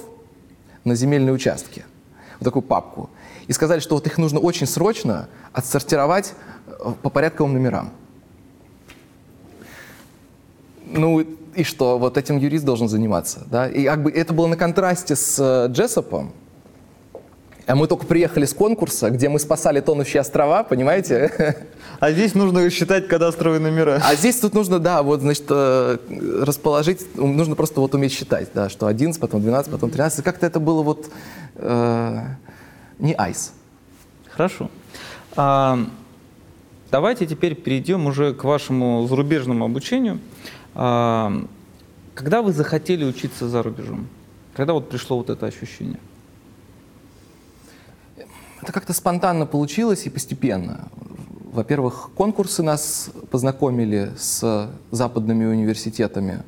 [0.83, 1.85] на земельные участки,
[2.39, 3.09] вот такую папку,
[3.47, 6.33] и сказали, что вот их нужно очень срочно отсортировать
[6.67, 7.91] э, по порядковым номерам.
[10.89, 11.25] Ну
[11.55, 13.67] и что, вот этим юрист должен заниматься, да?
[13.67, 16.33] И как бы это было на контрасте с э, Джессопом,
[17.69, 21.55] а мы только приехали с конкурса, где мы спасали тонущие острова, понимаете?
[21.99, 24.01] А здесь нужно считать кадастровые номера.
[24.03, 25.97] А здесь тут нужно, да, вот, значит, э,
[26.41, 30.23] расположить, нужно просто вот уметь считать, да, что 11, потом 12, потом 13.
[30.23, 31.11] Как-то это было вот
[31.55, 32.21] э,
[32.99, 33.51] не айс.
[34.31, 34.71] Хорошо.
[35.35, 35.77] А,
[36.89, 40.19] давайте теперь перейдем уже к вашему зарубежному обучению.
[40.79, 44.07] Когда вы захотели учиться за рубежом?
[44.53, 45.99] Когда вот пришло вот это ощущение?
[48.61, 50.87] Это как-то спонтанно получилось и постепенно.
[51.51, 56.43] Во-первых, конкурсы нас познакомили с западными университетами.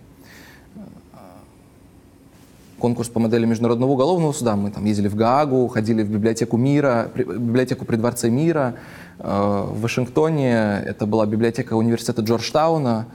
[2.79, 4.55] Конкурс по модели Международного уголовного суда.
[4.55, 8.75] Мы там ездили в Гаагу, ходили в библиотеку мира, библиотеку при Дворце мира.
[9.19, 13.07] Э, в Вашингтоне это была библиотека университета Джорджтауна.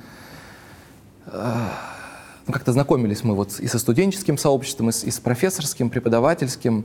[1.33, 6.85] Ну, как-то знакомились мы вот и со студенческим сообществом, и с, и с профессорским, преподавательским.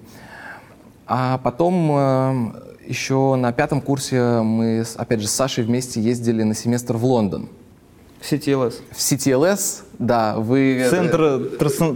[1.05, 2.51] А потом э,
[2.87, 7.49] еще на пятом курсе мы, опять же, с Сашей вместе ездили на семестр в Лондон.
[8.21, 8.75] В CTLS.
[8.91, 10.35] В CTLS, да.
[10.37, 10.77] Вы...
[10.79, 11.49] Э, Центр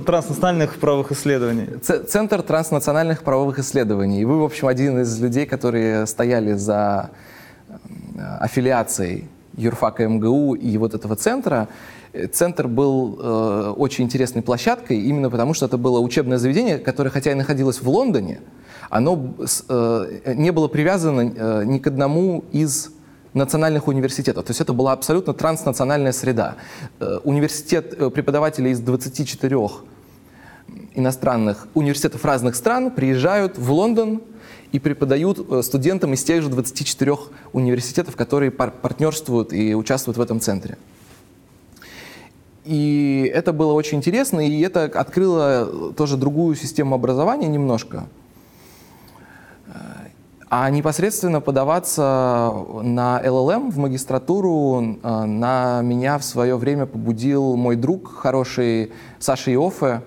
[0.05, 1.67] транснациональных правовых исследований.
[1.81, 4.21] Центр транснациональных правовых исследований.
[4.21, 7.10] И вы, в общем, один из людей, которые стояли за
[7.67, 7.75] э,
[8.41, 11.67] аффилиацией юрфака МГУ и вот этого центра.
[12.34, 17.32] Центр был э, очень интересной площадкой, именно потому что это было учебное заведение, которое, хотя
[17.32, 18.39] и находилось в Лондоне,
[18.89, 19.36] оно
[19.69, 22.91] э, не было привязано э, ни к одному из
[23.34, 24.45] национальных университетов.
[24.45, 26.56] То есть это была абсолютно транснациональная среда.
[26.99, 29.58] Э, университет преподавателей из 24
[30.95, 34.21] иностранных университетов разных стран приезжают в Лондон
[34.71, 37.15] и преподают э, студентам из тех же 24
[37.54, 40.78] университетов, которые пар партнерствуют и участвуют в этом центре.
[42.65, 48.06] И это было очень интересно, и это открыло тоже другую систему образования немножко.
[50.47, 57.75] А непосредственно подаваться на ЛЛМ в магистратуру э, на меня в свое время побудил мой
[57.75, 60.01] друг, хороший Саша Иофе,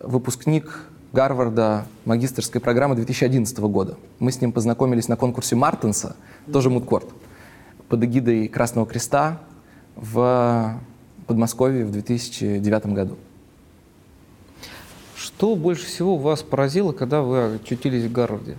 [0.00, 3.96] выпускник Гарварда магистрской программы 2011 года.
[4.18, 6.16] Мы с ним познакомились на конкурсе Мартенса,
[6.50, 7.06] тоже Мудкорт,
[7.88, 9.38] под эгидой Красного Креста
[9.94, 10.80] в
[11.28, 13.16] Подмосковье в 2009 году.
[15.14, 18.56] Что больше всего вас поразило, когда вы очутились в Гарварде?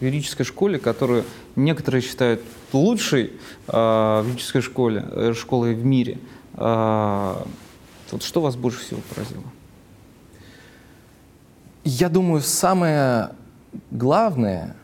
[0.00, 1.24] В юридической школе, которую
[1.56, 3.32] некоторые считают лучшей
[3.68, 6.18] э, юридической школе, э, школой в мире.
[6.54, 7.36] Э,
[8.10, 9.44] вот что вас больше всего поразило?
[11.84, 13.30] Я думаю, самое
[13.90, 14.76] главное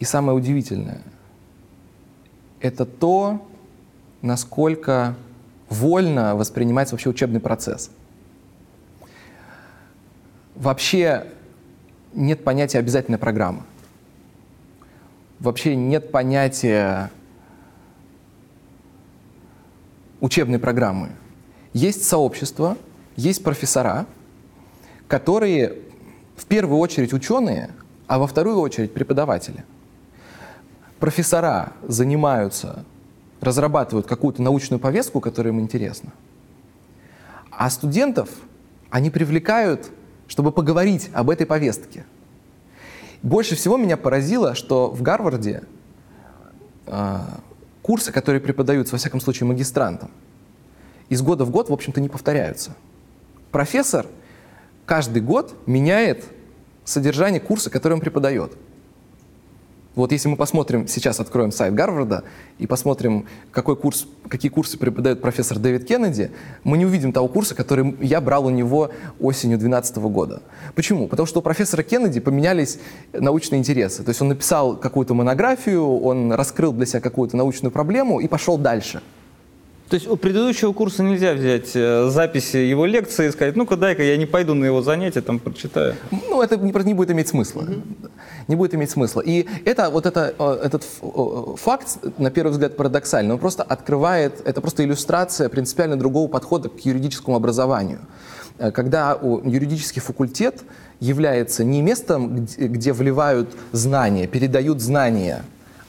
[0.00, 1.02] и самое удивительное–
[2.60, 3.46] это то,
[4.22, 5.14] насколько
[5.68, 7.90] вольно воспринимается вообще учебный процесс.
[10.54, 11.26] Вообще
[12.14, 13.62] нет понятия обязательной программы.
[15.38, 17.10] Вообще нет понятия
[20.20, 21.10] учебной программы.
[21.74, 22.78] Есть сообщество,
[23.16, 24.06] есть профессора,
[25.08, 25.78] которые
[26.36, 27.70] в первую очередь ученые,
[28.06, 29.64] а во вторую очередь преподаватели.
[30.98, 32.84] Профессора занимаются
[33.40, 36.12] разрабатывают какую-то научную повестку, которая им интересна.
[37.50, 38.28] А студентов
[38.90, 39.90] они привлекают,
[40.28, 42.04] чтобы поговорить об этой повестке.
[43.22, 45.62] Больше всего меня поразило, что в Гарварде
[46.86, 47.18] э,
[47.82, 50.10] курсы, которые преподаются, во всяком случае, магистрантам,
[51.08, 52.76] из года в год, в общем-то, не повторяются.
[53.52, 54.06] Профессор
[54.84, 56.24] каждый год меняет
[56.84, 58.56] содержание курса, который он преподает.
[59.96, 62.22] Вот если мы посмотрим, сейчас откроем сайт Гарварда
[62.58, 66.30] и посмотрим, какой курс, какие курсы преподает профессор Дэвид Кеннеди,
[66.64, 70.42] мы не увидим того курса, который я брал у него осенью 2012 года.
[70.74, 71.08] Почему?
[71.08, 72.78] Потому что у профессора Кеннеди поменялись
[73.14, 74.02] научные интересы.
[74.02, 78.58] То есть он написал какую-то монографию, он раскрыл для себя какую-то научную проблему и пошел
[78.58, 79.00] дальше.
[79.88, 84.02] То есть у предыдущего курса нельзя взять э, записи его лекции и сказать, ну-ка дай-ка
[84.02, 85.94] я не пойду на его занятия, там прочитаю.
[86.10, 87.62] Ну, это не, не будет иметь смысла.
[87.62, 88.10] Mm-hmm.
[88.48, 89.20] Не будет иметь смысла.
[89.20, 90.84] И это, вот это, э, этот
[91.60, 96.80] факт, на первый взгляд, парадоксальный, он просто открывает, это просто иллюстрация принципиально другого подхода к
[96.80, 98.00] юридическому образованию.
[98.58, 100.64] Э, когда юридический факультет
[100.98, 105.44] является не местом, где вливают знания, передают знания,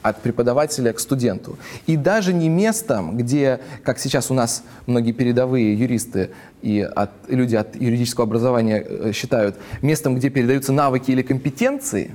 [0.09, 1.57] от преподавателя к студенту.
[1.85, 7.55] И даже не местом, где, как сейчас у нас многие передовые юристы и от, люди
[7.55, 12.11] от юридического образования э, считают, местом, где передаются навыки или компетенции,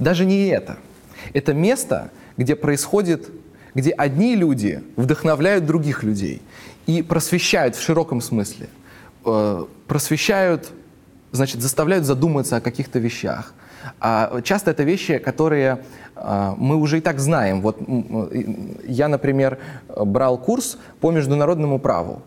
[0.00, 0.78] даже не это.
[1.32, 3.28] Это место, где происходит,
[3.74, 6.42] где одни люди вдохновляют других людей
[6.86, 8.68] и просвещают в широком смысле,
[9.24, 10.70] э, просвещают,
[11.32, 13.52] значит, заставляют задуматься о каких-то вещах.
[14.00, 15.84] А часто это вещи, которые
[16.16, 17.60] мы уже и так знаем.
[17.60, 17.78] Вот
[18.86, 22.22] я, например, брал курс по международному праву.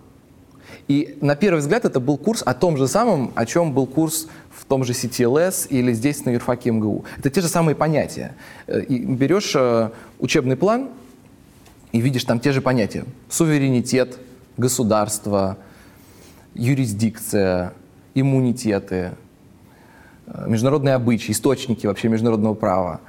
[0.89, 4.27] И на первый взгляд это был курс о том же самом, о чем был курс
[4.49, 7.05] в том же CTLS или здесь на юрфаке МГУ.
[7.19, 8.33] Это те же самые понятия.
[8.65, 10.89] Э, и берешь э, учебный план
[11.91, 13.05] и видишь там те же понятия.
[13.29, 14.17] Суверенитет,
[14.57, 15.57] государство,
[16.55, 17.73] юрисдикция,
[18.15, 19.11] иммунитеты,
[20.25, 22.99] э, международные обычаи, источники вообще международного права–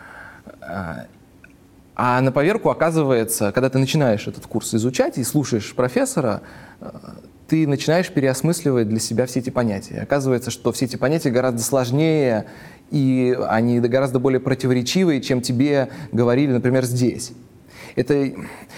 [1.96, 6.40] а на поверку оказывается, когда ты начинаешь этот курс изучать и слушаешь профессора,
[7.46, 10.00] ты начинаешь переосмысливать для себя все эти понятия.
[10.00, 12.46] Оказывается, что все эти понятия гораздо сложнее,
[12.90, 17.32] и они гораздо более противоречивые, чем тебе говорили, например, здесь.
[17.96, 18.32] Это,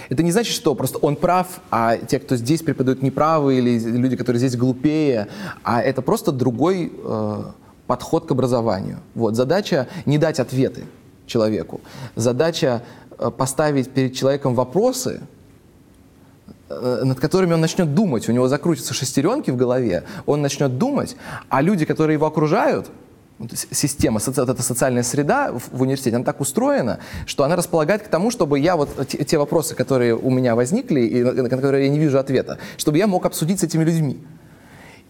[0.09, 4.17] это не значит, что просто он прав, а те, кто здесь преподают, неправы, или люди,
[4.17, 5.29] которые здесь глупее,
[5.63, 7.43] а это просто другой э,
[7.87, 9.01] подход к образованию.
[9.15, 9.37] Вот.
[9.37, 10.85] Задача не дать ответы,
[11.33, 11.81] человеку.
[12.17, 12.83] Задача
[13.19, 15.21] э, поставить перед человеком вопросы,
[16.69, 21.17] э, над которыми он начнет думать, у него закрутятся шестеренки в голове, он начнет думать,
[21.49, 22.91] а люди, которые его окружают,
[23.73, 28.59] система, эта социальная среда в университете, она так устроена, что она располагает к тому, чтобы
[28.59, 32.19] я вот те, те вопросы, которые у меня возникли и на которые я не вижу
[32.19, 34.19] ответа, чтобы я мог обсудить с этими людьми.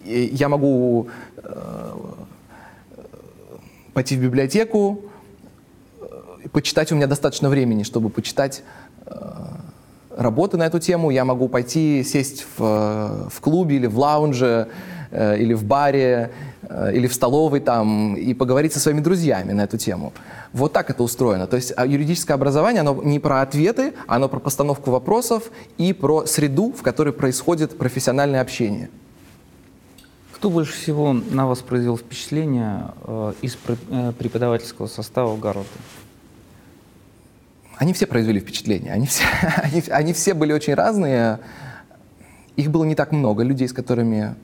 [0.04, 1.92] И я могу э,
[3.92, 5.02] пойти в библиотеку,
[6.52, 8.62] почитать у меня достаточно времени, чтобы почитать
[9.06, 9.12] э,
[10.16, 11.10] работы на эту тему.
[11.10, 14.68] Я могу пойти сесть в, в клубе или в лаунже
[15.10, 16.30] э, или в баре,
[16.62, 20.12] э, или в столовой там, и поговорить со своими друзьями на эту тему.
[20.52, 21.46] Вот так это устроено.
[21.46, 26.26] То есть а юридическое образование, оно не про ответы, оно про постановку вопросов и про
[26.26, 28.90] среду, в которой происходит профессиональное общение.
[30.34, 33.56] Кто больше всего на вас произвел впечатление э, из
[33.90, 35.70] э, преподавательского состава Гарварда?
[37.82, 38.92] Они все произвели впечатление.
[38.92, 39.24] Они все,
[39.56, 41.40] они, они все были очень разные.
[42.54, 44.36] Их было не так много, людей, с которыми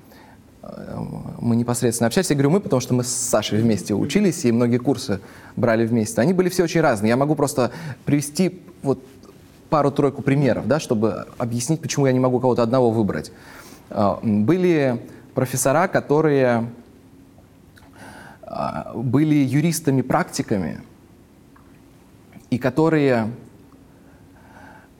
[0.64, 0.96] э,
[1.40, 2.30] мы непосредственно общались.
[2.30, 5.20] Я говорю мы, потому что мы с Сашей вместе учились и многие курсы
[5.54, 6.20] брали вместе.
[6.20, 7.10] Они были все очень разные.
[7.10, 7.70] Я могу просто
[8.04, 8.98] привести вот
[9.70, 13.30] пару-тройку примеров, да, чтобы объяснить, почему я не могу кого-то одного выбрать.
[13.90, 15.00] Э, были
[15.36, 16.72] профессора, которые
[18.42, 20.80] э, были юристами-практиками,
[22.50, 23.30] и которые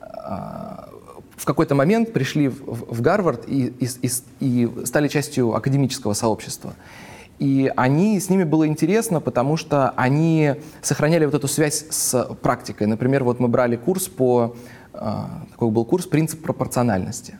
[0.01, 0.89] а,
[1.37, 6.75] в какой-то момент пришли в, Гарвард и, и, и стали частью академического сообщества.
[7.39, 12.89] И они, с ними было интересно, потому что они сохраняли вот эту связь с практикой.
[12.89, 14.57] Например, вот мы брали курс по,
[14.93, 17.39] а, такой был курс «Принцип пропорциональности».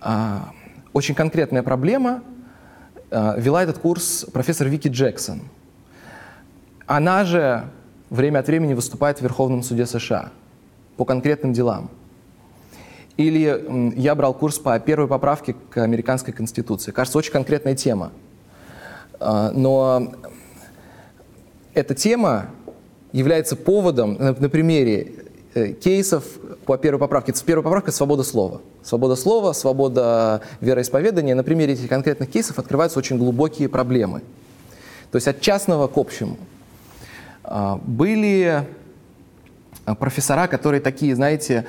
[0.00, 0.50] А,
[0.92, 2.22] очень конкретная проблема.
[3.10, 5.42] Вела этот курс профессор Вики Джексон.
[6.86, 7.64] Она же
[8.10, 10.30] время от времени выступает в Верховном суде США
[10.96, 11.88] по конкретным делам.
[13.16, 16.90] Или я брал курс по первой поправке к американской конституции.
[16.90, 18.12] Кажется, очень конкретная тема.
[19.18, 20.12] А, но
[21.74, 22.46] эта тема
[23.12, 25.12] является поводом на примере
[25.54, 26.24] э, кейсов
[26.64, 27.34] по первой поправке.
[27.44, 28.60] Первая поправка– свобода слова.
[28.82, 31.34] Свобода слова, свобода вероисповедания.
[31.34, 34.22] На примере этих конкретных кейсов открываются очень глубокие проблемы.
[35.10, 36.38] То есть от частного к общему–
[37.42, 38.66] были
[39.84, 41.66] а, профессора, которые такие, знаете,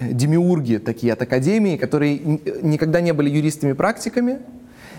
[0.00, 2.18] демиурги такие от академии, которые
[2.62, 4.38] никогда не были юристами-практиками,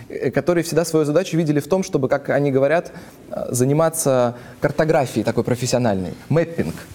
[0.09, 2.91] э, которые всегда свою задачу видели в том, чтобы, как они говорят,
[3.29, 6.75] а, заниматься картографией такой профессиональной, мэппинг–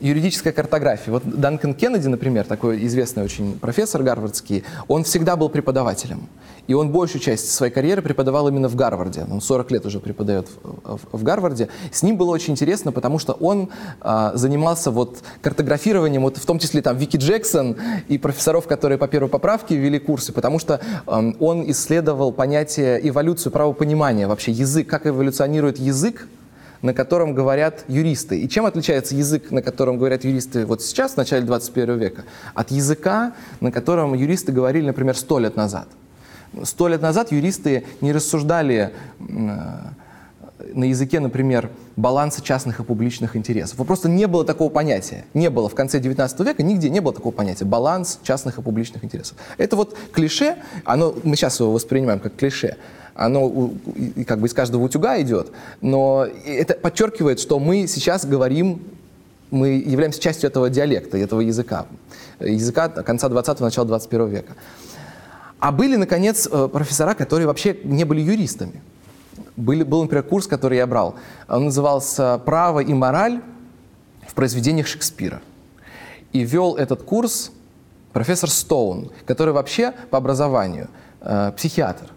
[0.00, 1.12] юридическая картография.
[1.12, 6.28] Вот Данкан Кеннеди, например, такой известный очень профессор гарвардский, он всегда был преподавателем.
[6.68, 9.26] И он большую часть своей карьеры преподавал именно в Гарварде.
[9.30, 11.68] Он 40 лет уже преподает в, в, в Гарварде.
[11.90, 13.70] С ним было очень интересно, потому что он
[14.02, 17.76] а, занимался вот картографированием, вот в том числе там Вики Джексон
[18.08, 23.50] и профессоров, которые по первой поправке вели курсы, потому что а, он исследовал понятие эволюцию
[23.50, 26.28] правопонимания, вообще язык, как эволюционирует язык
[26.82, 28.40] на котором говорят юристы.
[28.40, 32.70] И чем отличается язык, на котором говорят юристы вот сейчас, в начале 21 века, от
[32.70, 35.88] языка, на котором юристы говорили, например, сто лет назад?
[36.62, 38.92] Сто лет назад юристы не рассуждали
[40.74, 43.86] на языке, например, баланса частных и публичных интересов.
[43.86, 45.24] Просто не было такого понятия.
[45.34, 47.64] Не было в конце 19 века, нигде не было такого понятия.
[47.64, 49.36] Баланс частных и публичных интересов.
[49.56, 52.76] Это вот клише, оно, мы сейчас его воспринимаем как клише,
[53.18, 53.72] оно
[54.26, 55.50] как бы из каждого утюга идет,
[55.80, 58.80] но это подчеркивает, что мы сейчас говорим,
[59.50, 61.86] мы являемся частью этого диалекта, этого языка,
[62.38, 64.52] языка конца 20-го, начала 21 века.
[65.58, 68.80] А были, наконец, э, профессора, которые вообще не были юристами.
[69.56, 71.16] Были, был, например, курс, который я брал.
[71.48, 73.40] Он назывался «Право и мораль
[74.28, 75.40] в произведениях Шекспира».
[76.32, 77.50] И вел этот курс
[78.12, 80.88] профессор Стоун, который вообще по образованию
[81.20, 82.12] э, психиатр.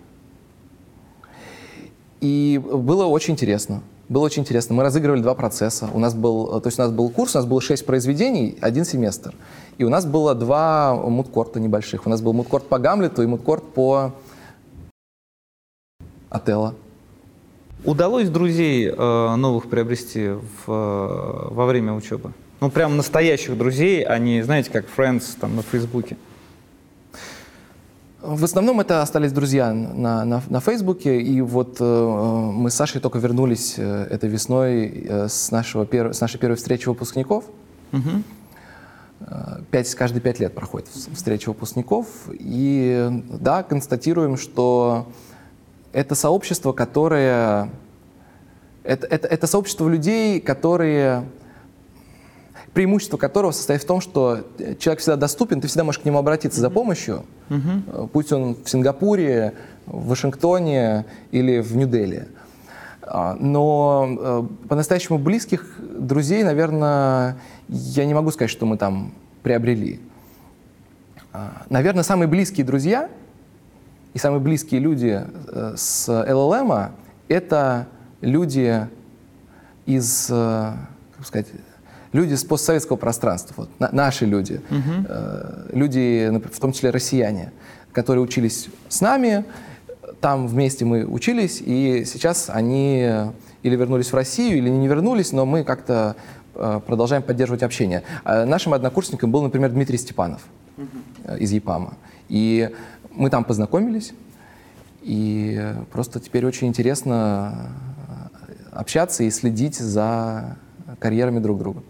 [2.21, 3.81] И было очень интересно.
[4.07, 4.75] Было очень интересно.
[4.75, 5.89] Мы разыгрывали два процесса.
[5.93, 8.85] У нас был, то есть у нас был курс, у нас было шесть произведений, один
[8.85, 9.33] семестр.
[9.77, 12.05] И у нас было два мудкорта небольших.
[12.05, 14.13] У нас был мудкорт по Гамлету и мудкорт по
[16.29, 16.75] Отелло.
[17.83, 22.31] Удалось друзей э, новых приобрести в, э, во время учебы?
[22.59, 26.17] Ну, прям настоящих друзей, а не, знаете, как Friends там на Фейсбуке.
[28.21, 33.01] В основном это остались друзья на, на, на Фейсбуке, и вот э, мы с Сашей
[33.01, 37.45] только вернулись э, этой весной э, с, нашего пер, с нашей первой встречи выпускников.
[37.91, 38.23] Угу.
[39.71, 45.07] Пять, каждые пять лет проходит встреча выпускников, и да, констатируем, что
[45.91, 47.71] это сообщество, которое...
[48.83, 51.25] Это, это, это сообщество людей, которые
[52.73, 54.45] преимущество которого состоит в том, что
[54.79, 58.09] человек всегда доступен, ты всегда можешь к нему обратиться за помощью, mm-hmm.
[58.13, 59.53] будь он в Сингапуре,
[59.85, 62.27] в Вашингтоне или в Нью-Дели.
[63.03, 69.13] А, но э, по-настоящему близких друзей, наверное, я не могу сказать, что мы там
[69.43, 69.99] приобрели.
[71.33, 73.09] А, наверное, самые близкие друзья
[74.13, 76.91] и самые близкие люди э, с LLM—
[77.27, 77.87] это
[78.21, 78.87] люди
[79.85, 81.47] из, как сказать,
[82.13, 85.05] люди с постсоветского пространства, вот, на, наши люди, угу.
[85.07, 87.51] э, люди, в том числе россияне.
[87.91, 89.43] которые учились с нами,
[90.21, 93.31] там вместе мы учились, и сейчас они
[93.63, 96.15] или вернулись в Россию, или не вернулись, но мы как-то
[96.55, 98.03] э, продолжаем поддерживать общение.
[98.23, 100.41] А нашим однокурсником был, например, Дмитрий Степанов
[101.25, 101.93] э, из ЕПАМа.
[102.29, 102.69] И
[103.11, 104.13] мы там познакомились,
[105.01, 107.69] и просто теперь очень интересно
[108.07, 110.57] э, общаться и следить за
[110.99, 111.83] карьерами друг друга.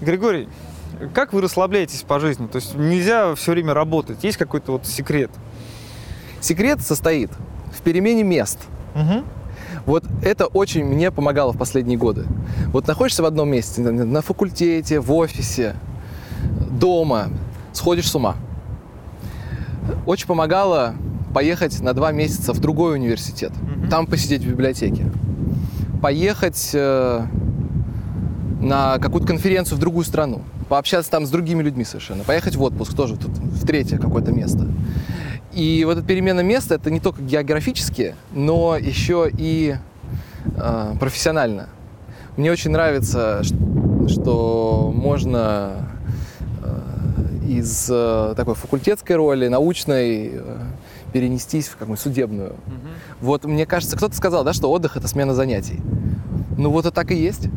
[0.00, 0.48] Григорий,
[1.14, 2.46] как вы расслабляетесь по жизни?
[2.46, 4.22] То есть нельзя все время работать.
[4.22, 5.30] Есть какой-то вот секрет?
[6.40, 7.30] Секрет состоит
[7.72, 8.58] в перемене мест.
[8.94, 9.24] Угу.
[9.86, 12.26] Вот это очень мне помогало в последние годы.
[12.68, 15.74] Вот находишься в одном месте, на факультете, в офисе,
[16.70, 17.28] дома,
[17.72, 18.36] сходишь с ума.
[20.06, 20.94] Очень помогало
[21.34, 23.88] поехать на два месяца в другой университет, угу.
[23.90, 25.06] там посидеть в библиотеке,
[26.02, 27.26] поехать э,
[28.60, 32.94] на какую-то конференцию в другую страну, пообщаться там с другими людьми совершенно, поехать в отпуск
[32.94, 34.68] тоже тут, в третье какое-то место.
[35.52, 39.76] И вот эта перемена места это не только географически, но еще и
[40.56, 41.68] э, профессионально.
[42.36, 43.42] Мне очень нравится,
[44.08, 45.88] что можно
[46.62, 50.56] э, из э, такой факультетской роли, научной, э,
[51.14, 52.50] перенестись в какую-то судебную.
[52.50, 52.88] Угу.
[53.20, 55.80] Вот мне кажется, кто-то сказал, да, что отдых это смена занятий.
[56.58, 57.48] Ну вот это так и есть.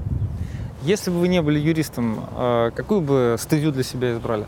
[0.83, 4.45] Если бы вы не были юристом, э, какую бы стезю для себя избрали?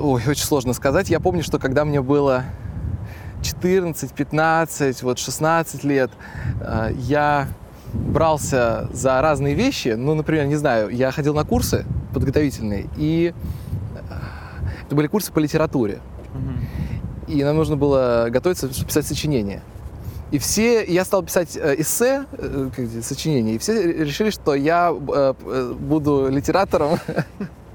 [0.00, 1.10] Ой, очень сложно сказать.
[1.10, 2.44] Я помню, что когда мне было
[3.42, 6.10] 14, 15, вот 16 лет,
[6.62, 7.46] э, я
[7.92, 9.88] брался за разные вещи.
[9.88, 11.84] Ну, например, не знаю, я ходил на курсы
[12.14, 13.34] подготовительные, и
[13.94, 14.14] э,
[14.86, 16.00] это были курсы по литературе.
[17.28, 19.62] И нам нужно было готовиться, чтобы писать сочинение.
[20.32, 22.68] И все, я стал писать э, эссе, э,
[23.02, 26.98] сочинения, и все решили, что я э, буду литератором,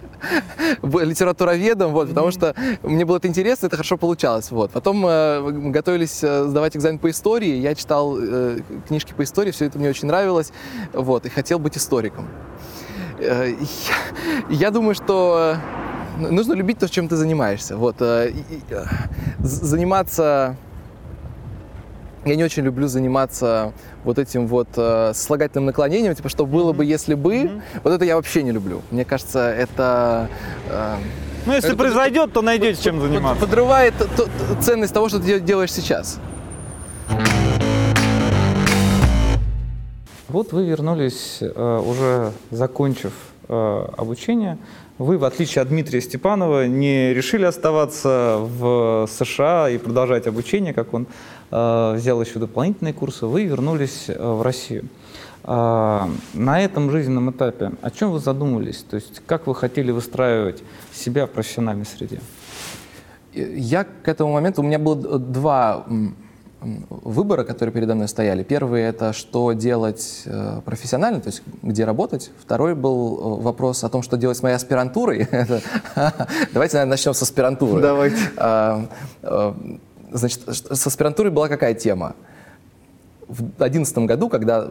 [0.83, 4.51] литературоведом, вот, потому что мне было это интересно, это хорошо получалось.
[4.51, 4.71] Вот.
[4.71, 8.17] Потом мы готовились сдавать экзамен по истории, я читал
[8.87, 10.51] книжки по истории, все это мне очень нравилось,
[10.91, 12.27] вот, и хотел быть историком.
[13.19, 13.55] Я,
[14.49, 15.55] я думаю, что
[16.18, 17.78] нужно любить то, чем ты занимаешься.
[17.78, 17.97] Вот,
[19.39, 20.55] заниматься
[22.24, 26.86] я не очень люблю заниматься вот этим вот э, слагательным наклонением, типа, что было бы,
[26.86, 27.36] если бы.
[27.36, 27.62] Mm-hmm.
[27.84, 28.84] Вот это я вообще не люблю.
[28.91, 30.30] Мне кажется, это...
[30.70, 30.97] Э,
[31.47, 33.43] ну, если это, произойдет, под, то найдете под, чем заниматься.
[33.43, 34.30] Подрывает то, то,
[34.62, 36.20] ценность того, что ты делаешь сейчас.
[40.28, 43.14] Вот вы вернулись, э, уже закончив
[43.49, 44.59] э, обучение.
[45.01, 50.93] Вы, в отличие от Дмитрия Степанова, не решили оставаться в США и продолжать обучение, как
[50.93, 51.07] он
[51.51, 54.87] Э, взял еще дополнительные курсы, вы вернулись э, в Россию.
[55.43, 58.85] А, на этом жизненном этапе о чем вы задумывались?
[58.89, 62.21] То есть как вы хотели выстраивать себя в профессиональной среде?
[63.33, 65.85] Я к этому моменту, у меня было два
[66.62, 68.43] выбора, которые передо мной стояли.
[68.43, 72.32] Первый— это что делать э, профессионально, то есть где работать.
[72.39, 75.28] Второй был вопрос о том, что делать с моей аспирантурой.
[76.53, 77.82] Давайте, наверное, начнем с аспирантуры.
[77.82, 78.18] Давайте.
[78.38, 78.86] А,
[80.12, 82.16] Значит, с аспирантурой была какая тема?
[83.28, 84.68] В 2011 году, когда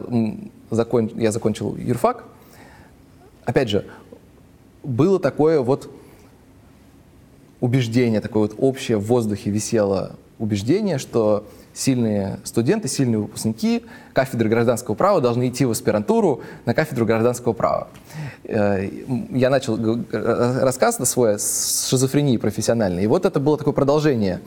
[1.15, 2.25] я закончил юрфак,
[3.45, 3.85] опять же,
[4.83, 5.89] было такое вот
[7.59, 14.95] убеждение, такое вот общее в воздухе висело убеждение, что сильные студенты, сильные выпускники кафедры гражданского
[14.95, 17.87] права должны идти в аспирантуру на кафедру гражданского права.
[18.43, 18.89] Э,
[19.31, 19.77] я начал
[20.11, 24.41] рассказ свой с шизофрении профессиональной, и вот это было такое продолжение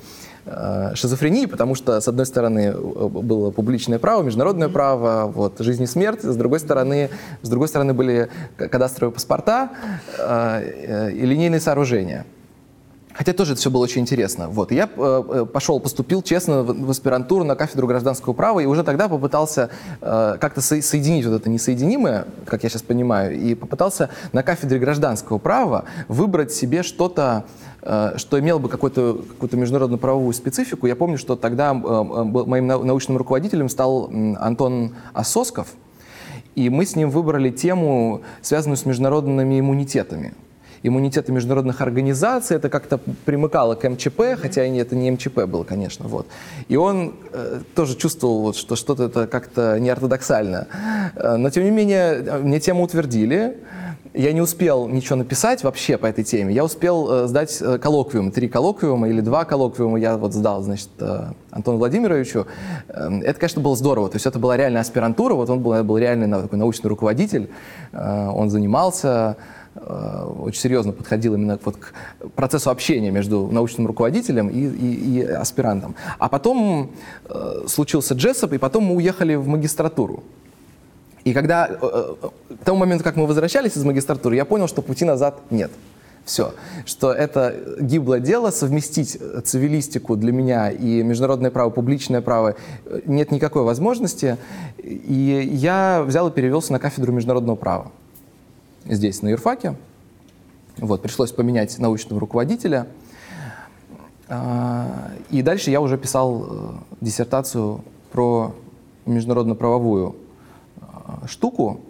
[0.47, 5.85] Э, шизофрении, потому что, с одной стороны, э, было публичное право, международное право, вот, жизнь
[5.85, 7.09] и смерть, с другой стороны,
[7.41, 9.71] с другой стороны были кадастровые паспорта
[10.19, 12.27] и линейные сооружения.
[13.15, 14.49] Хотя тоже это все было очень интересно.
[14.49, 14.73] Вот.
[14.73, 19.09] я э, пошел, поступил честно в, в аспирантуру на кафедру гражданского права и уже тогда
[19.09, 24.43] попытался э, как-то со- соединить вот это несоединимое, как я сейчас понимаю, и попытался на
[24.43, 27.45] кафедре гражданского права выбрать себе что-то,
[27.87, 30.87] Э, что имело бы какую-то какую международную правовую специфику.
[30.87, 34.11] Я помню, что тогда э, э, моим научным руководителем стал
[34.41, 35.69] Антон Ососков,
[36.55, 40.33] и мы с ним выбрали тему, связанную с международными иммунитетами.
[40.87, 46.07] Иммунитеты международных организаций, это как-то примыкало к МЧП, хотя это не МЧП было, конечно.
[46.07, 46.27] Вот.
[46.69, 50.69] И он э, тоже чувствовал, вот, что что-то это как-то неортодоксально.
[51.17, 53.57] Но, тем не менее, мне тему утвердили,
[54.15, 56.55] я не успел ничего написать вообще по этой теме.
[56.55, 60.89] Я успел э, сдать э, коллоквиум, три коллоквиума или два коллоквиума я вот сдал, значит,
[61.01, 62.47] э, Антону Владимировичу.
[62.89, 64.09] Э, это, конечно, было здорово.
[64.09, 67.51] То есть это была реальная аспирантура, вот он был, был реальный такой научный руководитель,
[67.93, 69.43] э, он занимался э,
[69.77, 71.93] очень серьезно подходил именно вот к
[72.37, 75.95] процессу общения между научным руководителем и, и, и аспирантом.
[76.19, 76.91] А потом
[77.29, 80.23] э, случился Джессоп, и потом мы уехали в магистратуру.
[81.25, 84.83] И когда, э, э, к тому моменту, как мы возвращались из магистратуры, я понял, что
[84.83, 85.71] пути назад нет.
[86.25, 86.55] Все.
[86.87, 92.55] Что это гиблое дело, совместить цивилистику для меня и международное право, публичное право
[92.87, 94.37] э, нет никакой возможности.
[94.79, 97.91] И я взял и перевелся на кафедру международного права
[98.87, 99.77] здесь, на юрфаке.
[100.79, 102.87] Вот, пришлось поменять научного руководителя.
[104.29, 108.55] А, и дальше я уже писал диссертацию про
[109.07, 110.17] международно-правовую
[111.27, 111.81] штуку,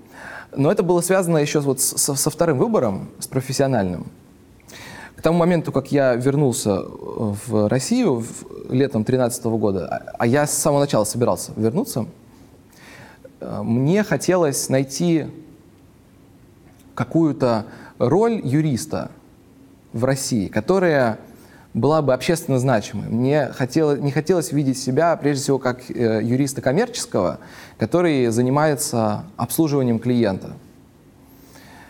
[0.57, 4.07] но это было связано еще вот со, со вторым выбором, с профессиональным.
[5.17, 10.47] К тому моменту, как я вернулся в Россию в, летом 2013 года, а, а я
[10.47, 12.07] с самого начала собирался вернуться,
[13.41, 15.27] э, мне хотелось найти
[16.95, 17.67] какую-то
[17.99, 19.11] роль юриста
[19.93, 21.19] в России, которая
[21.75, 23.09] была бы общественно значимой.
[23.09, 27.41] Мне хотелось, не хотелось видеть себя, прежде всего, как э, юриста коммерческого,
[27.79, 30.53] который занимается обслуживанием клиента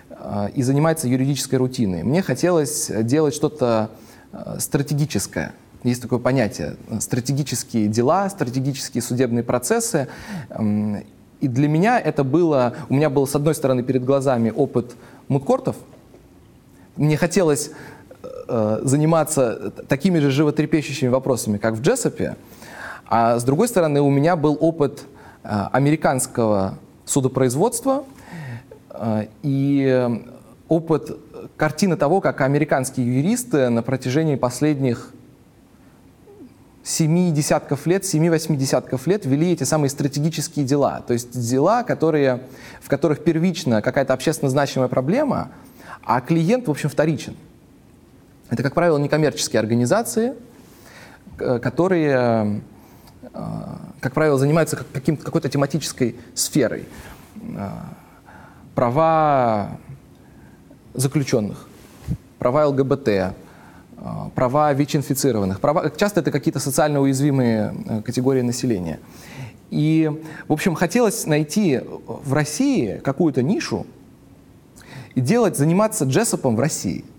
[0.09, 2.02] э, и занимается юридической рутиной.
[2.02, 3.90] Мне хотелось делать что-то
[4.32, 5.52] э, стратегическое.
[5.82, 10.09] Есть такое понятие– стратегические дела, стратегические судебные процессы.
[10.48, 11.05] Эм,
[11.45, 12.72] и для меня это было…
[12.88, 14.97] У меня был, с одной стороны, перед глазами опыт
[15.28, 15.76] мудкортов.
[16.97, 17.70] Мне хотелось
[18.49, 22.36] э, заниматься такими же животрепещущими вопросами, как в Джессопе,
[23.07, 25.05] а с другой стороны, у меня был опыт
[25.42, 28.05] э, американского судопроизводства
[28.88, 30.09] э, и
[30.68, 31.18] опыт
[31.59, 35.11] картины того, как американские юристы на протяжении последних
[36.85, 41.03] семи десятков лет, семи-восьми десятков лет вели эти самые стратегические дела.
[41.07, 42.43] То есть дела, которые,
[42.80, 45.51] в которых первично какая-то общественно значимая проблема,
[46.05, 47.35] а клиент, в общем, вторичен.
[48.51, 50.35] Это, как правило, некоммерческие организации,
[51.39, 52.62] которые,
[53.22, 53.30] э,
[54.01, 56.87] как правило, занимаются какой-то тематической сферой.
[57.57, 57.70] Э,
[58.74, 59.78] права
[60.93, 61.66] заключенных,
[62.39, 63.32] права ЛГБТ, э,
[64.34, 65.61] права ВИЧ-инфицированных.
[65.61, 69.01] Права, часто это какие-то социально уязвимые категории населения.
[69.70, 70.11] И,
[70.49, 73.86] в общем, хотелось найти в России какую-то нишу
[75.14, 77.05] и делать, заниматься джессопом в России–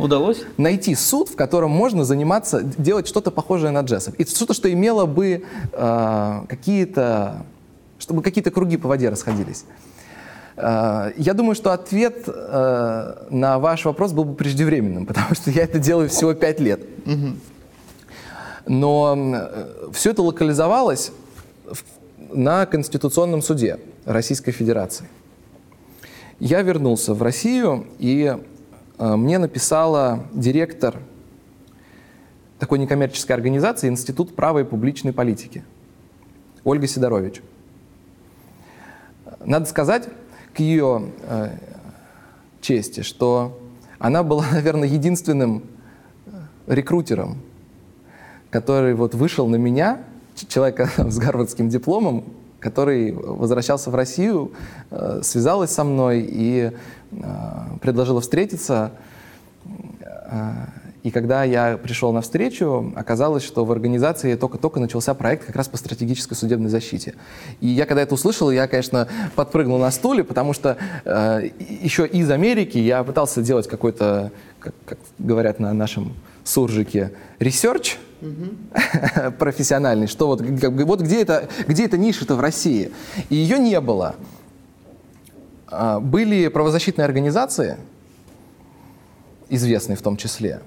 [0.00, 0.42] Удалось?
[0.56, 4.14] Найти суд, в котором можно заниматься, делать что-то похожее на джессов.
[4.14, 7.44] И что-то, что имело бы э, какие-то,
[7.98, 9.64] чтобы какие-то круги по воде расходились.
[10.60, 15.62] Э, я думаю, что ответ э, на ваш вопрос был бы преждевременным, потому что я
[15.64, 16.80] это делаю всего пять лет.
[18.66, 21.12] Но э, все это локализовалось
[22.32, 25.06] на Конституционном суде Российской Федерации.
[26.38, 28.36] Я вернулся в Россию и
[28.98, 30.96] мне написала директор
[32.58, 35.64] такой некоммерческой организации Институт права и публичной политики
[36.64, 37.42] Ольга Сидорович.
[39.44, 40.08] Надо сказать
[40.54, 41.56] к ее э,
[42.60, 43.58] чести, что
[43.98, 45.64] она была, наверное, единственным
[46.66, 47.38] рекрутером,
[48.50, 50.00] который вот вышел на меня,
[50.48, 52.24] человека с гарвардским дипломом,
[52.60, 54.52] который возвращался в Россию,
[54.90, 56.72] э, связалась со мной и
[57.10, 57.22] э,
[57.80, 58.92] предложила встретиться.
[60.04, 60.66] Э,
[61.02, 65.68] и когда я пришел на встречу, оказалось, что в организации только-только начался проект как раз
[65.68, 67.14] по стратегической судебной защите.
[67.60, 71.50] И я когда это услышал, я, конечно, подпрыгнул на стуле, потому что э,
[71.82, 79.30] еще из Америки я пытался делать какой-то, как, как говорят на нашем суржике, research, угу.
[79.38, 82.92] профессиональный, что вот, как, вот где, это, где эта ниша-то в России.
[83.30, 84.16] И ее не было.
[85.66, 87.78] А, были правозащитные организации,
[89.48, 90.60] известные в том числе,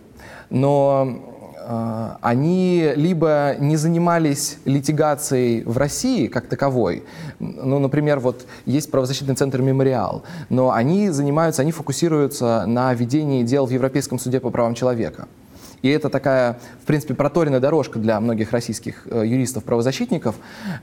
[0.49, 1.19] но
[1.65, 7.03] а, они либо не занимались литигацией в России как таковой,
[7.39, 13.65] ну, например, вот есть правозащитный центр «Мемориал», но они занимаются, они фокусируются на ведении дел
[13.65, 15.27] в Европейском суде по правам человека–
[15.83, 20.35] и это такая, в принципе, проторенная дорожка для многих российских э, юристов-правозащитников.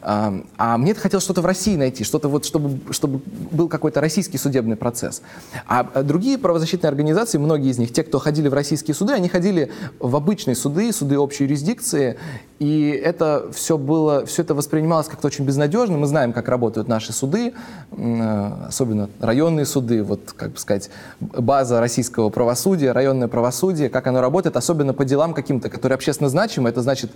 [0.03, 3.21] Э, а мне хотелось что-то в России найти, что-то вот, чтобы, чтобы
[3.51, 5.21] был какой-то российский судебный процесс.
[5.67, 9.29] А э, другие правозащитные организации, многие из них, те, кто ходили в российские суды, они
[9.29, 12.17] ходили в обычные суды, суды общей юрисдикции,
[12.61, 15.97] и это все было, все это воспринималось как-то очень безнадежно.
[15.97, 17.53] Мы знаем, как работают наши суды,
[17.91, 20.91] э, особенно районные суды, вот, как бы сказать,
[21.21, 26.69] база российского правосудия, районное правосудие, как оно работает, особенно по делам каким-то, которые общественно значимы.
[26.69, 27.11] Это значит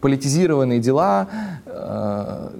[0.00, 1.28] политизированные дела,
[1.66, 2.50] э,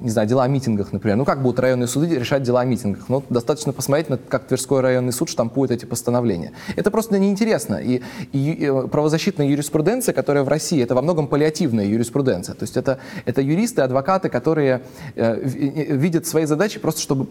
[0.00, 1.16] не знаю, дела о митингах, например.
[1.16, 3.08] Ну, как будут районные суды решать дела о митингах?
[3.08, 6.52] Ну, достаточно посмотреть, на, как Тверской районный суд штампует эти постановления.
[6.76, 7.76] Это просто неинтересно.
[7.76, 12.54] И, и, и э, правозащитная юриспруденция, которая в России, это во многом паллиативная юриспруденция.
[12.54, 14.82] То есть это, это юристы, адвокаты, которые
[15.14, 17.28] э, видят свои задачи просто, чтобы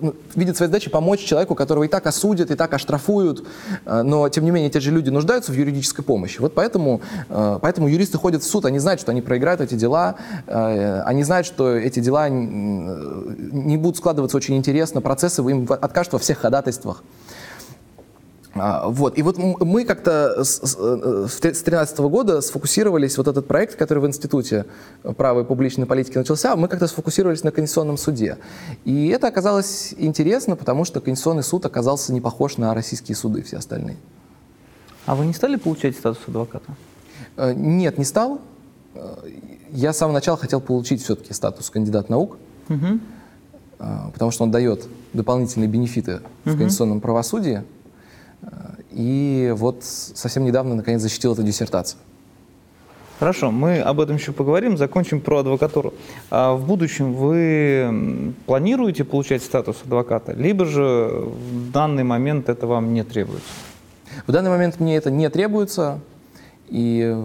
[0.00, 3.46] ну, видят свои задачи помочь человеку, которого и так осудят, и так оштрафуют,
[3.84, 6.40] э, но, тем не менее, те же люди нуждаются в юридической помощи.
[6.40, 10.16] Вот поэтому, э, поэтому юристы ходят в суд, они знают, что они проиграют эти дела,
[10.46, 16.18] э, они знают, что эти дела не будут складываться очень интересно, процессы им откажут во
[16.18, 17.02] всех ходатайствах.
[18.56, 19.18] А, вот.
[19.18, 24.66] И вот мы как-то с 2013 года сфокусировались, вот этот проект, который в Институте
[25.16, 28.38] права и публичной политики начался, мы как-то сфокусировались на Конституционном суде.
[28.84, 33.56] И это оказалось интересно, потому что Конституционный суд оказался не похож на российские суды все
[33.56, 33.96] остальные.
[35.06, 36.72] А вы не стали получать статус адвоката?
[37.36, 38.40] Э, нет, не стал.
[39.70, 42.36] Я с самого начала хотел получить все-таки статус кандидат наук,
[42.68, 43.00] угу.
[44.12, 46.54] потому что он дает дополнительные бенефиты угу.
[46.54, 47.62] в конституционном правосудии.
[48.90, 51.98] И вот совсем недавно, наконец, защитил эту диссертацию.
[53.18, 55.94] Хорошо, мы об этом еще поговорим, закончим про адвокатуру.
[56.30, 62.92] А в будущем вы планируете получать статус адвоката, либо же в данный момент это вам
[62.92, 63.48] не требуется?
[64.26, 66.00] В данный момент мне это не требуется,
[66.68, 67.16] и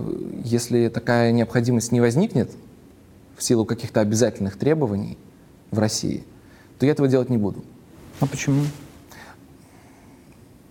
[0.44, 2.52] если такая необходимость не возникнет
[3.38, 5.18] в силу каких-то обязательных требований
[5.72, 6.24] в России,
[6.78, 7.64] то я этого делать не буду.
[8.20, 8.64] А почему?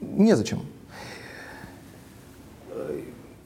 [0.01, 0.63] Незачем.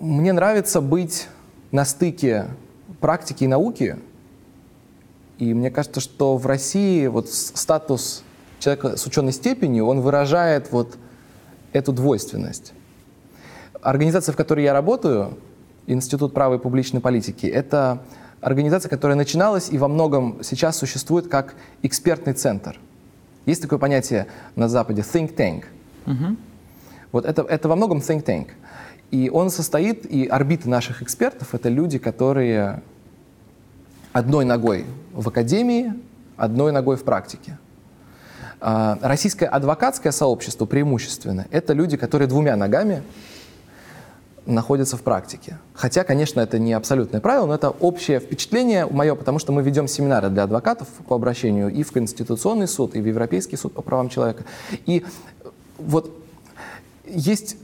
[0.00, 1.28] Мне нравится быть
[1.70, 2.48] на стыке
[3.00, 3.96] практики и науки,
[5.38, 8.24] и мне кажется, что в России вот статус
[8.58, 10.96] человека с ученой степенью, он выражает вот
[11.72, 12.72] эту двойственность.
[13.82, 15.36] Организация, в которой я работаю,
[15.88, 18.02] Институт права и публичной политики, это
[18.40, 22.78] организация, которая начиналась и во многом сейчас существует как экспертный центр.
[23.46, 25.64] Есть такое понятие на Западе think tank.
[26.06, 26.36] Угу.
[27.10, 28.48] Вот это, это во многом think tank.
[29.10, 32.82] И он состоит, и орбиты наших экспертов— это люди, которые
[34.12, 35.94] одной ногой в академии,
[36.36, 37.58] одной ногой в практике.
[38.60, 43.02] А, российское адвокатское сообщество преимущественно— это люди, которые двумя ногами
[44.46, 45.58] находятся в практике.
[45.74, 49.88] Хотя, конечно, это не абсолютное правило, но это общее впечатление мое, потому что мы ведем
[49.88, 54.08] семинары для адвокатов по обращению и в Конституционный суд, и в Европейский суд по правам
[54.08, 54.44] человека.
[54.86, 55.04] И
[55.78, 56.10] вот
[57.06, 57.56] есть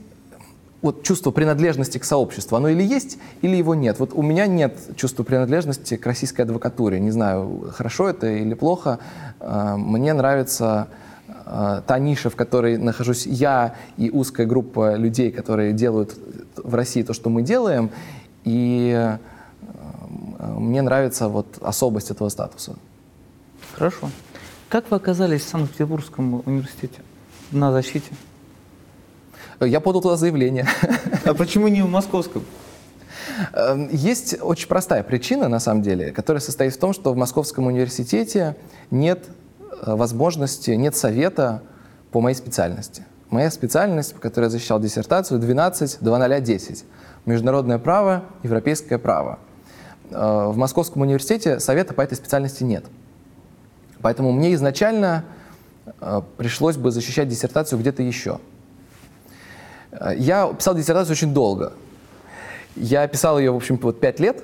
[0.81, 3.99] вот чувство принадлежности к сообществу, оно или есть, или его нет.
[3.99, 6.99] Вот у меня нет чувства принадлежности к российской адвокатуре.
[6.99, 8.99] Не знаю, хорошо это или плохо.
[9.39, 10.87] А, мне нравится
[11.51, 16.15] а, та ниша, в которой нахожусь я и узкая группа людей, которые делают
[16.55, 17.89] в России то, что мы делаем.
[18.43, 19.19] И а,
[20.59, 22.75] мне нравится вот особость этого статуса.
[23.73, 24.11] Хорошо.
[24.69, 27.01] Как вы оказались в Санкт-Петербургском университете
[27.51, 28.11] на защите?
[29.59, 30.67] Я подал туда заявление.
[31.25, 32.43] А почему не в московском?
[33.53, 37.65] Эм, есть очень простая причина, на самом деле, которая состоит в том, что в Московском
[37.65, 38.55] университете
[38.91, 39.31] нет э,
[39.85, 41.61] возможности, нет совета
[42.11, 43.03] по моей специальности.
[43.29, 46.83] Моя специальность, по которой я защищал диссертацию, 12.0010.
[47.25, 49.39] Международное право, европейское право.
[50.09, 52.85] Э, в Московском университете совета по этой специальности нет.
[54.01, 55.25] Поэтому мне изначально
[56.01, 58.39] э, пришлось бы защищать диссертацию где-то еще.
[60.15, 61.73] Я писал диссертацию очень долго.
[62.75, 64.43] Я писал ее, в общем, вот пять лет.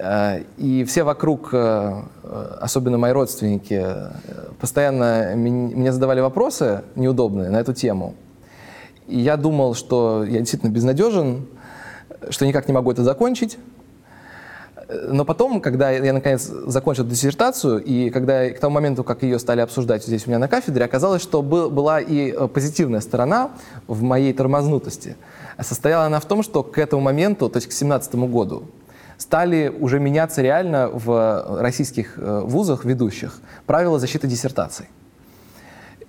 [0.00, 2.02] Э, и все вокруг, э,
[2.60, 3.86] особенно мои родственники,
[4.58, 8.14] постоянно мне задавали вопросы неудобные на эту тему.
[9.06, 11.46] И я думал, что я действительно безнадежен,
[12.30, 13.58] что никак не могу это закончить.
[15.08, 19.60] Но потом, когда я, наконец закончил диссертацию, и когда к тому моменту, как ее стали
[19.60, 23.50] обсуждать здесь у меня на кафедре, оказалось, что был, была и э, позитивная сторона
[23.86, 25.16] в моей тормознутости.
[25.60, 28.64] Состояла она в том, что к этому моменту, то есть к 2017 году,
[29.20, 34.86] стали уже меняться реально в российских э, вузах ведущих правила защиты диссертаций.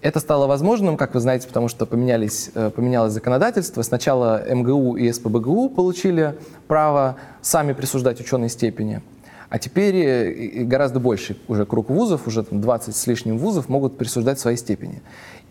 [0.01, 3.81] Это стало возможным, как вы знаете, потому что поменялись, э, поменялось законодательство.
[3.81, 6.35] Сначала МГУ и СПБГУ получили
[6.67, 9.01] право сами присуждать ученые степени,
[9.49, 14.39] а теперь э, гораздо больше уже круг вузов, уже 20 с лишним вузов могут присуждать
[14.39, 15.01] свои степени.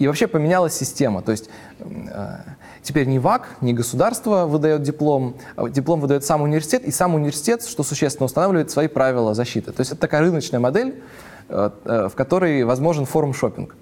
[0.00, 1.20] И вообще поменялась система.
[1.20, 2.36] То есть э,
[2.82, 7.62] теперь не ВАК, не государство выдает диплом, а диплом выдает сам университет, и сам университет,
[7.62, 9.72] что существенно, устанавливает свои правила защиты.
[9.72, 11.02] То есть это такая рыночная модель,
[11.48, 13.76] в которой возможен форум-шоппинг.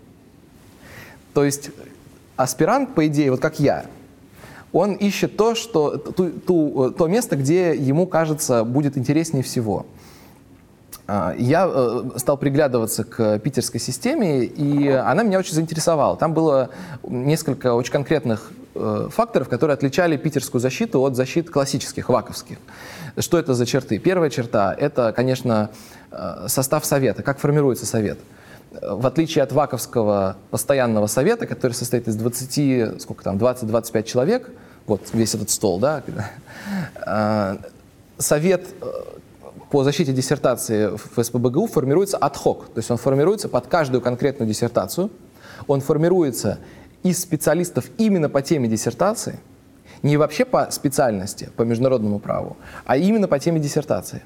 [1.34, 1.70] То есть
[2.34, 3.86] аспирант, по идее, вот как я,
[4.72, 9.86] он ищет то, что, ту, ту, то место, где ему кажется будет интереснее всего.
[11.10, 16.18] А, я э, стал приглядываться к питерской системе, и она меня очень заинтересовала.
[16.18, 16.68] Там было
[17.02, 22.58] несколько очень конкретных э, факторов, которые отличали питерскую защиту от защит классических, ваковских.
[23.16, 23.98] Что это за черты?
[23.98, 25.70] Первая черта– это, конечно,
[26.10, 28.18] э, состав совета, как формируется совет.
[28.82, 34.50] В отличие от ваковского постоянного совета, который состоит из 20, сколько там, 20-25 человек,
[34.86, 36.02] вот весь этот стол, да,
[38.18, 38.66] совет
[39.70, 45.10] по защите диссертации в СПБГУ формируется ad-hoc, то есть он формируется под каждую конкретную диссертацию,
[45.66, 46.58] он формируется
[47.02, 49.40] из специалистов именно по теме диссертации,
[50.02, 52.56] не вообще по специальности, по международному праву,
[52.86, 54.22] а именно по теме диссертации.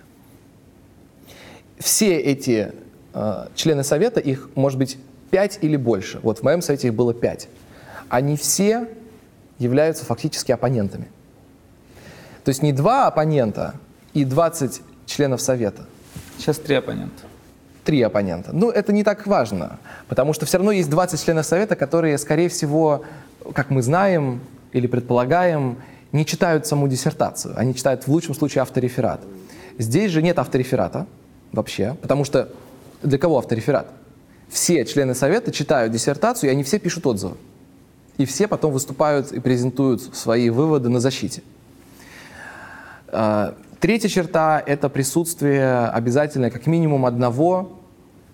[1.79, 2.73] Все эти
[3.15, 4.99] э, члены совета, их может быть
[5.31, 6.21] пять или больше.
[6.23, 7.49] Вот в моем совете их было пять.
[8.09, 8.89] Они все
[9.59, 11.09] являются фактически оппонентами.
[12.45, 13.75] То есть не два оппонента
[14.13, 15.85] и 20 членов Совета?
[16.39, 17.23] Сейчас три оппонента.
[17.85, 18.53] Три оппонента.
[18.53, 19.79] Ну, это не так важно,
[20.09, 23.05] потому что все равно есть 20 членов Совета, которые, скорее всего,
[23.55, 24.41] как мы знаем
[24.73, 25.79] или предполагаем,
[26.13, 27.55] не читают саму диссертацию.
[27.59, 29.21] Они читают в лучшем случае автореферат.
[29.79, 31.07] Здесь же нет автореферата
[31.53, 32.49] вообще, потому что
[33.03, 33.89] для кого автореферат?
[34.49, 37.37] Все члены Совета читают диссертацию, и они все пишут отзывы.
[38.19, 41.43] И все потом выступают и презентуют свои выводы на защите.
[43.83, 47.81] Третья черта– это присутствие обязательно как минимум одного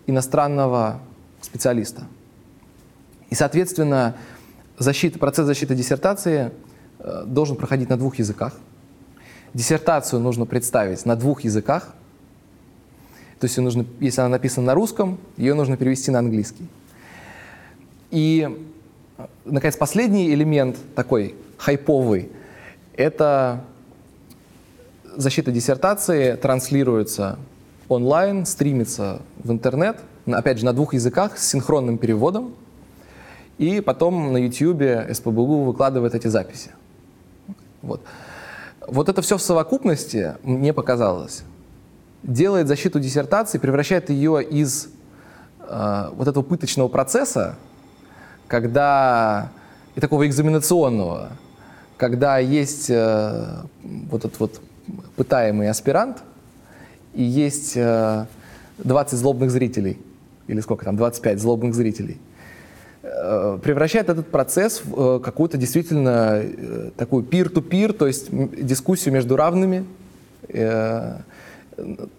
[0.07, 1.01] иностранного
[1.41, 2.03] специалиста.
[3.31, 4.15] И, соответственно,
[4.77, 6.51] защита, процесс защиты диссертации
[6.99, 8.57] э, должен проходить на двух языках.
[9.55, 11.95] Диссертацию нужно представить на двух языках.
[13.41, 16.69] То есть, нужно, если она написана на русском, ее нужно перевести на английский.
[18.11, 18.67] И,
[19.17, 22.31] э, наконец, последний элемент такой хайповый–
[22.99, 23.65] это
[25.19, 27.39] защита диссертации транслируется
[27.89, 32.55] онлайн, стримится в интернет, опять же, на двух языках с синхронным переводом,
[33.59, 36.71] и потом на YouTube СПБГУ выкладывает эти записи.
[37.83, 38.01] Вот.
[38.87, 41.43] Вот это все в совокупности, мне показалось,
[42.23, 44.89] делает защиту диссертации, превращает ее из
[45.61, 47.57] э, вот этого пыточного процесса,
[48.47, 49.51] когда
[49.97, 51.31] и такого экзаменационного,
[51.97, 54.61] когда есть э, вот этот вот
[55.17, 56.19] пытаемый аспирант,
[57.15, 59.99] и есть 20 э, злобных зрителей,
[60.47, 62.19] или сколько там, 25 злобных зрителей,
[63.03, 66.43] э, превращает этот процесс в э, какую-то действительно
[66.97, 69.85] такую peer-to-peer, то есть дискуссию между равными,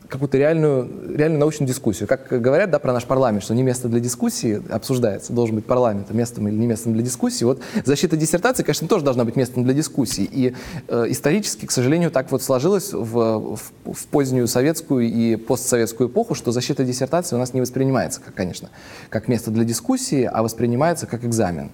[0.07, 2.07] какую-то реальную, реальную научную дискуссию.
[2.07, 6.12] Как говорят да, про наш парламент, что не место для дискуссии обсуждается, должен быть парламент
[6.12, 7.43] местом или не местом для дискуссии.
[7.43, 10.28] Вот защита диссертации, конечно, тоже должна быть местом для дискуссии.
[10.32, 10.55] И
[10.88, 16.36] э, исторически, к сожалению, так вот сложилось в, в, в позднюю советскую и постсоветскую эпоху,
[16.36, 18.70] что защита диссертации у нас не воспринимается, как, конечно,
[19.10, 21.72] как место для дискуссии, а воспринимается как экзамен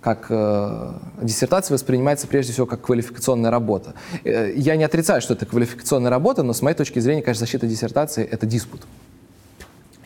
[0.00, 0.92] как э,
[1.22, 3.94] диссертация воспринимается прежде всего как квалификационная работа.
[4.24, 7.66] Э, я не отрицаю, что это квалификационная работа, но с моей точки зрения, конечно, защита
[7.66, 8.82] диссертации– это диспут.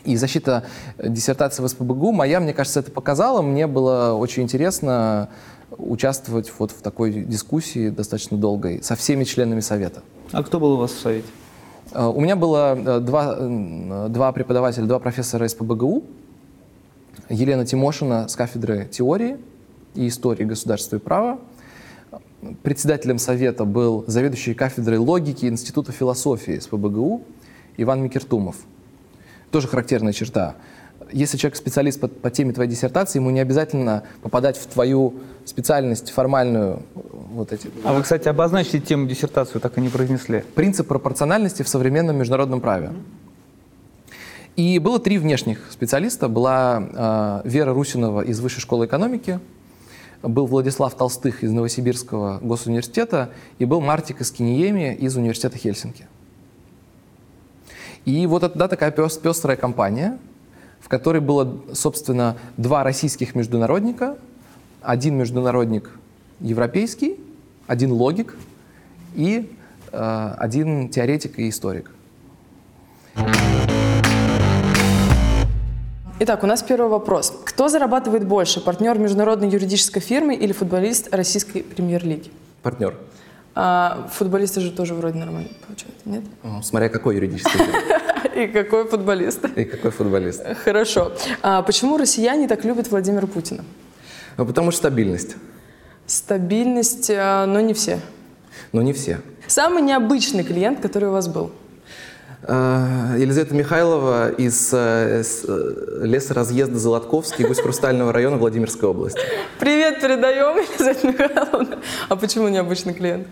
[0.03, 0.65] И защита
[1.01, 3.41] диссертации в СПБГУ, моя, мне кажется, это показала.
[3.41, 5.29] Мне было очень интересно
[5.77, 10.01] участвовать вот в такой дискуссии достаточно долгой со всеми членами Совета.
[10.31, 11.27] А кто был у вас в Совете?
[11.91, 13.37] Э, у меня было э, два,
[14.09, 16.03] два преподавателя, два профессора СПБГУ.
[17.29, 19.37] Елена Тимошина с кафедры теории–
[19.95, 21.39] и истории государства и права.
[22.61, 27.23] Председателем совета был заведующий кафедрой логики Института философии СПБГУ
[27.77, 28.57] Иван Микертумов.
[29.51, 30.55] Тоже характерная черта.
[31.11, 35.15] Если человек специалист по, по теме твоей диссертации, ему не обязательно попадать в твою
[35.45, 36.81] специальность формальную.
[36.93, 37.69] Вот эти.
[37.83, 40.43] А вы, кстати, обозначили тему диссертации, так и не произнесли.
[40.55, 42.91] Принцип пропорциональности в современном международном праве.
[44.55, 46.27] И было три внешних специалиста.
[46.27, 49.39] Была э, Вера Русинова из Высшей школы экономики,
[50.23, 56.07] был Владислав Толстых из Новосибирского госуниверситета и был Мартик Искиниеми из университета Хельсинки.
[58.05, 60.17] И вот это да, такая пестрая компания,
[60.79, 64.17] в которой было, собственно, два российских международника,
[64.81, 65.89] один международник
[66.39, 67.19] европейский,
[67.67, 68.35] один логик
[69.15, 69.49] и
[69.91, 71.91] э, один теоретик и историк.
[76.19, 77.33] Итак, у нас первый вопрос.
[77.43, 82.29] Кто зарабатывает больше, партнер международной юридической фирмы или футболист российской премьер-лиги?
[82.61, 82.95] Партнер.
[83.55, 86.23] А, футболисты же тоже вроде нормально получают, нет?
[86.63, 87.59] Смотря какой юридический
[88.43, 89.45] И какой футболист.
[89.55, 90.43] И какой футболист.
[90.63, 91.11] Хорошо.
[91.41, 93.63] А почему россияне так любят Владимира Путина?
[94.37, 95.35] Ну, потому что стабильность.
[96.05, 97.99] Стабильность, а, но не все.
[98.71, 99.19] Но не все.
[99.47, 101.51] Самый необычный клиент, который у вас был?
[102.45, 109.21] Э, Елизавета Михайлова из э, э, лесоразъезда Золотковский, Гусь Хрустального района Владимирской области.
[109.59, 111.79] Привет передаем, Елизавета Михайловна.
[112.09, 113.27] А почему необычный клиент?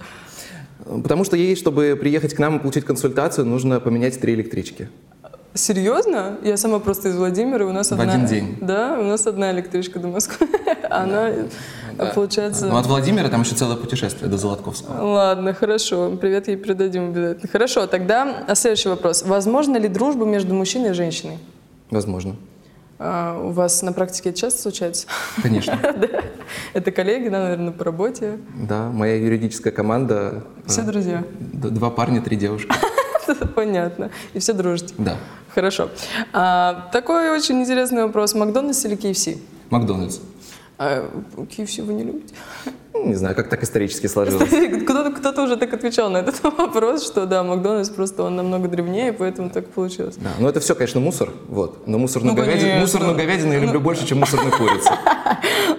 [0.85, 4.89] Потому что ей, чтобы приехать к нам и получить консультацию, нужно поменять три электрички.
[5.53, 6.37] Серьезно?
[6.43, 8.13] Я сама просто из Владимира, у нас В одна...
[8.13, 8.57] один день.
[8.61, 10.47] Да, у нас одна электричка до Москвы.
[10.89, 11.29] Она,
[12.15, 12.67] получается...
[12.67, 15.01] Ну, от Владимира там еще целое путешествие до Золотковского.
[15.01, 16.15] Ладно, хорошо.
[16.19, 17.51] Привет ей передадим обязательно.
[17.51, 19.23] Хорошо, тогда а следующий вопрос.
[19.23, 21.37] Возможно ли дружба между мужчиной и женщиной?
[21.89, 22.37] Возможно.
[23.03, 25.07] А, у вас на практике это часто случается?
[25.41, 25.77] Конечно.
[25.83, 26.07] Да.
[26.73, 28.37] Это коллеги, да, наверное, по работе?
[28.55, 30.43] Да, моя юридическая команда.
[30.65, 31.23] Все э, друзья?
[31.39, 32.71] Два парня, три девушки.
[33.55, 34.09] Понятно.
[34.33, 34.93] И все дружите?
[34.97, 35.15] Да.
[35.53, 35.89] Хорошо.
[36.33, 38.33] А, такой очень интересный вопрос.
[38.35, 39.37] Макдональдс или KFC?
[39.69, 40.19] Макдональдс.
[40.77, 42.33] А, KFC вы не любите?
[42.93, 44.49] Ну, Не знаю, как так исторически сложилось.
[44.83, 49.11] Кто-то, кто-то уже так отвечал на этот вопрос, что да, Макдональдс просто он намного древнее,
[49.13, 50.15] поэтому так получилось.
[50.17, 51.87] Да, ну это все, конечно, мусор, вот.
[51.87, 54.89] Но мусорную, Ну, говядину, мусорную говядину я люблю больше, чем мусорную курицу.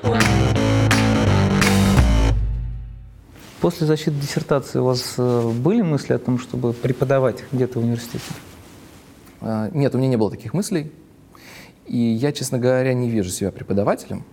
[3.62, 8.24] После защиты диссертации у вас э, были мысли о том, чтобы преподавать где-то в университете?
[9.40, 10.90] А, Нет, у меня не было таких мыслей.
[11.86, 14.24] И я, честно говоря, не вижу себя преподавателем.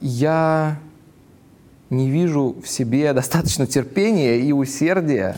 [0.00, 0.78] Я
[1.90, 5.36] не вижу в себе достаточно терпения и усердия,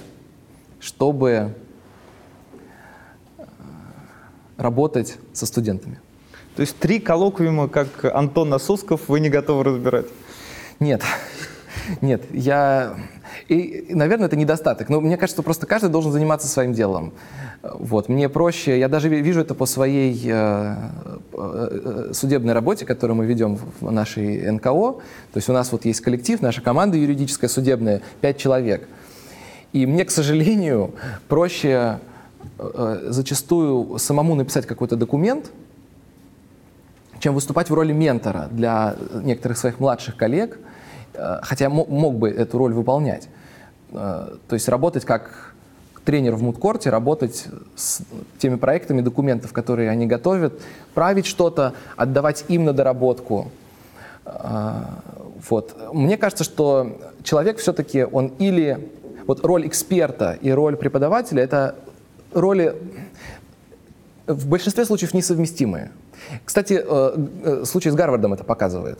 [0.78, 1.54] чтобы
[3.38, 3.44] э,
[4.58, 5.98] работать со студентами.
[6.54, 10.08] То есть три коллоквиума, как Антон Насусков, вы не готовы разбирать?
[10.80, 11.02] Нет,
[12.00, 12.94] нет, я...
[13.48, 14.88] И, наверное, это недостаток.
[14.88, 17.12] Но мне кажется, просто каждый должен заниматься своим делом.
[17.62, 18.08] Вот.
[18.08, 20.76] Мне проще, я даже ви- вижу это по своей э,
[21.32, 24.66] э, судебной работе, которую мы ведем в нашей НКО.
[24.66, 28.88] То есть у нас вот есть коллектив, наша команда юридическая, судебная, пять человек.
[29.72, 30.94] И мне, к сожалению,
[31.28, 31.98] проще
[32.58, 35.50] э, зачастую самому написать какой-то документ,
[37.20, 40.71] чем выступать в роли ментора для некоторых своих младших коллег, э,
[41.42, 43.28] хотя мо- мог бы эту роль выполнять.
[43.92, 45.54] Э, То есть работать как
[46.04, 47.46] тренер в мудкорте, работать
[47.76, 48.02] с
[48.38, 50.60] теми проектами документов, которые они готовят,
[50.94, 53.50] править что-то, отдавать им на доработку.
[54.24, 54.82] Э,
[55.50, 55.76] Вот.
[55.92, 58.88] Мне кажется, что человек все-таки, он или...
[59.26, 61.76] Вот роль эксперта и роль преподавателя— это
[62.32, 62.74] роли
[64.26, 65.90] в большинстве случаев несовместимые.
[66.44, 68.98] Кстати, э, э, случай с Гарвардом это показывает.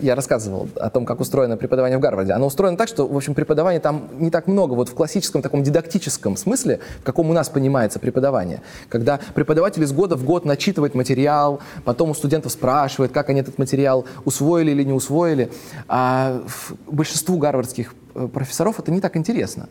[0.00, 2.32] Я рассказывал о том, как устроено преподавание в Гарварде.
[2.32, 5.64] Оно устроено так, что, в общем, преподавания там не так много, вот в классическом таком
[5.64, 8.62] дидактическом смысле, в каком у нас понимается преподавание.
[8.88, 13.58] Когда преподаватель из года в год начитывает материал, потом у студентов спрашивает, как они этот
[13.58, 15.50] материал усвоили или не усвоили.
[15.88, 16.40] А
[16.86, 19.68] большинству гарвардских э, профессоров это не так интересно.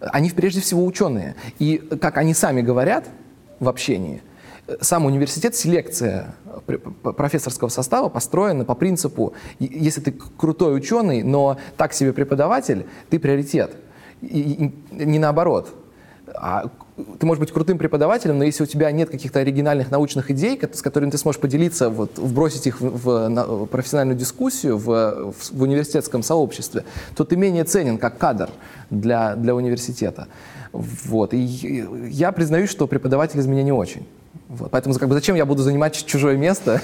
[0.00, 1.36] Они прежде всего ученые.
[1.60, 3.04] И, как они сами говорят
[3.60, 4.20] в общении,
[4.80, 6.34] сам университет, селекция
[6.66, 6.78] п-
[7.12, 13.76] профессорского состава построена по принципу, если ты крутой ученый, но так себе преподаватель, ты приоритет.
[14.22, 15.68] И, не наоборот.
[16.34, 16.70] А
[17.18, 20.80] ты можешь быть крутым преподавателем, но если у тебя нет каких-то оригинальных научных идей, с
[20.80, 24.86] которыми ты сможешь поделиться, вот, вбросить их в, в на- профессиональную дискуссию в,
[25.32, 26.84] в- в университетском сообществе,
[27.14, 28.48] то ты менее ценен как кадр
[28.90, 30.28] для, для университета.
[30.72, 31.34] Вот.
[31.34, 34.06] И я признаюсь, что преподаватель из меня не очень.
[34.48, 34.70] Вот.
[34.70, 36.80] Поэтому как бы, зачем я буду занимать чужое место?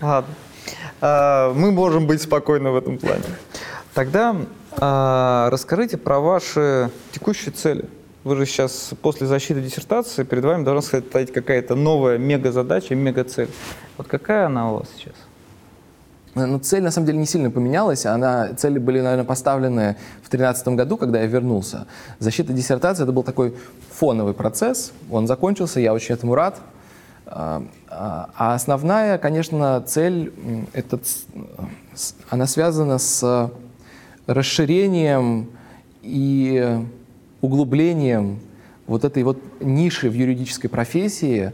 [0.00, 0.34] Ладно.
[1.00, 3.24] А, Мы можем быть спокойны в этом плане.
[3.94, 4.36] Тогда
[4.72, 7.86] а, расскажите про ваши текущие цели.
[8.24, 13.48] Вы же сейчас после защиты диссертации перед вами должна стоять какая-то новая мега-задача, мега-цель.
[13.96, 15.14] Вот какая она у вас сейчас?
[16.36, 18.06] Ну, цель, на самом деле, не сильно поменялась.
[18.06, 21.86] Она, цели были, наверное, поставлены в 2013 году, когда я вернулся.
[22.18, 23.54] Защита диссертации— это был такой
[23.90, 24.92] фоновый процесс.
[25.10, 26.60] Он закончился, я очень этому рад.
[27.26, 27.64] А
[27.98, 30.30] а основная, конечно, цель,
[30.74, 30.98] это,
[32.28, 33.50] она связана с
[34.26, 35.48] расширением
[36.02, 36.78] и
[37.40, 38.40] углублением
[38.86, 41.52] вот этой вот ниши в юридической профессии,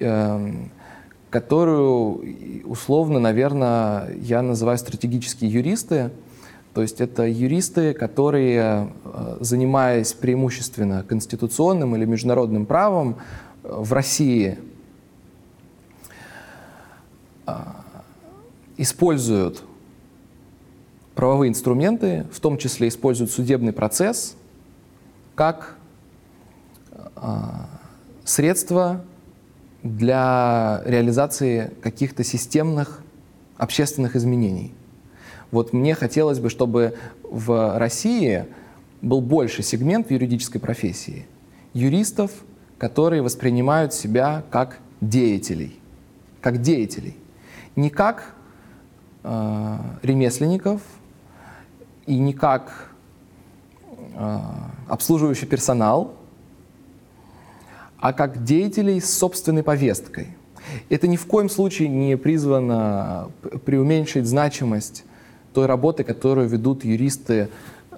[0.00, 0.72] эм,
[1.30, 6.10] которую условно, наверное, я называю стратегические юристы.
[6.74, 13.16] То есть это юристы, которые, э, занимаясь преимущественно конституционным или международным правом
[13.64, 14.58] э, в России,
[17.46, 17.84] а,
[18.76, 19.62] используют
[21.14, 24.36] правовые инструменты, в том числе используют судебный процесс
[25.34, 25.76] как
[28.24, 29.04] средство
[29.82, 33.02] для реализации каких-то системных
[33.56, 34.74] общественных изменений.
[35.50, 38.46] Вот мне хотелось бы, чтобы в России
[39.00, 41.26] был больше сегмент в юридической профессии
[41.72, 42.30] юристов,
[42.76, 45.78] которые воспринимают себя как деятелей,
[46.40, 47.16] как деятелей,
[47.76, 48.34] не как
[49.22, 50.82] э, ремесленников
[52.06, 52.90] и не как
[54.14, 54.38] э,
[54.88, 56.17] обслуживающий персонал,
[58.00, 60.28] а как деятелей с собственной повесткой.
[60.88, 63.30] Это ни в коем случае не призвано
[63.64, 65.04] преуменьшить значимость
[65.52, 67.48] той работы, которую ведут юристы
[67.90, 67.96] э,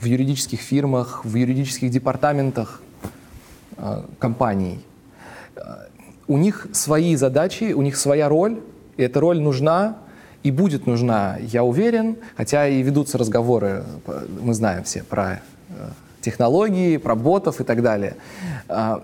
[0.00, 2.80] в юридических фирмах, в юридических департаментах
[3.76, 4.80] э, компаний.
[5.54, 5.60] Э,
[6.26, 8.60] у них свои задачи, у них своя роль,
[8.96, 9.98] и эта роль нужна
[10.42, 13.84] и будет нужна, я уверен, хотя и ведутся разговоры,
[14.40, 15.42] мы знаем все про
[16.20, 18.16] технологии, про ботов и так далее.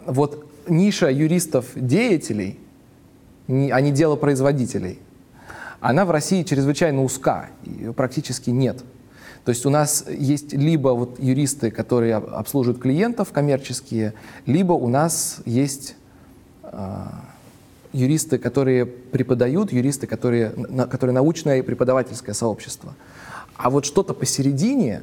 [0.07, 2.59] Вот ниша юристов-деятелей,
[3.49, 4.99] а не делопроизводителей,
[5.81, 8.83] она в России чрезвычайно узка, ее практически нет.
[9.45, 14.15] То есть у нас есть либо вот юристы, которые обслуживают клиентов коммерческие,
[14.47, 15.97] либо у нас есть
[16.63, 17.05] э,
[17.93, 22.95] юристы, которые преподают, юристы, которые, на, которые научное и преподавательское сообщество.
[23.57, 25.03] А вот что-то посередине,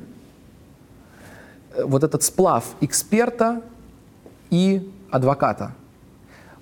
[1.78, 3.62] вот этот сплав эксперта
[4.50, 5.74] и адвоката.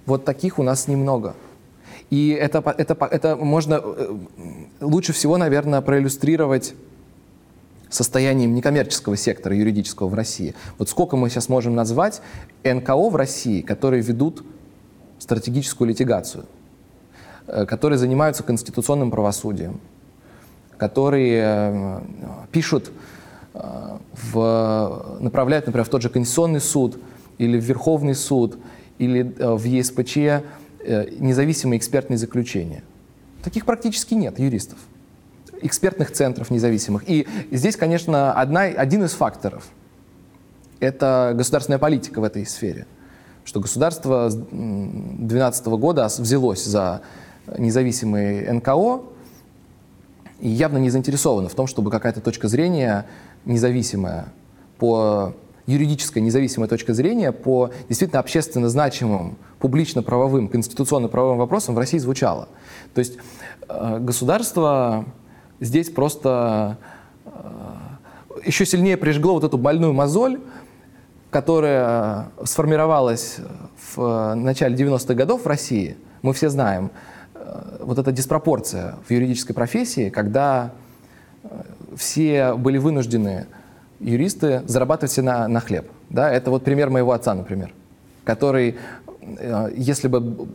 [0.05, 1.35] Вот таких у нас немного.
[2.09, 4.17] И это, это, это можно э,
[4.81, 6.73] лучше всего, наверное, проиллюстрировать
[7.89, 10.55] состоянием некоммерческого сектора юридического в России.
[10.77, 12.21] Вот сколько мы сейчас можем назвать
[12.63, 14.43] НКО в России, которые ведут
[15.19, 16.45] стратегическую литигацию,
[17.47, 19.79] э, которые занимаются конституционным правосудием,
[20.77, 22.01] которые э,
[22.51, 22.91] пишут,
[24.31, 26.99] в, направляют, например, в тот же Конституционный суд
[27.37, 28.57] или в Верховный суд,
[28.97, 30.41] или э, в ЕСПЧ э,
[31.19, 32.83] независимые экспертные заключения.
[33.43, 34.77] Таких практически нет юристов,
[35.61, 37.03] экспертных центров независимых.
[37.07, 39.67] И здесь, конечно, одна, один из факторов–
[40.79, 42.85] это государственная политика в этой сфере.
[43.45, 47.01] Что государство с 2012 года взялось за
[47.57, 49.01] независимые НКО
[50.39, 53.05] и явно не заинтересовано в том, чтобы какая-то точка зрения
[53.45, 54.31] независимая
[54.77, 55.33] по
[55.69, 62.49] юридическая независимая точка зрения по действительно общественно значимым, публично-правовым, конституционно-правовым вопросам в России звучала.
[62.95, 63.17] То есть
[63.67, 65.05] э, государство
[65.59, 66.77] здесь просто
[67.25, 67.29] э,
[68.45, 70.39] еще сильнее прижгло вот эту больную мозоль,
[71.29, 73.37] которая сформировалась
[73.93, 75.97] в начале 90-х годов в России.
[76.23, 76.89] Мы все знаем,
[77.35, 80.71] э, вот эта диспропорция в юридической профессии, когда
[81.95, 83.47] все были вынуждены
[83.99, 85.89] юристы зарабатывать на, на хлеб.
[86.09, 86.31] Да?
[86.31, 87.73] Это вот пример моего отца, например,
[88.23, 88.77] который,
[89.21, 90.47] э, если бы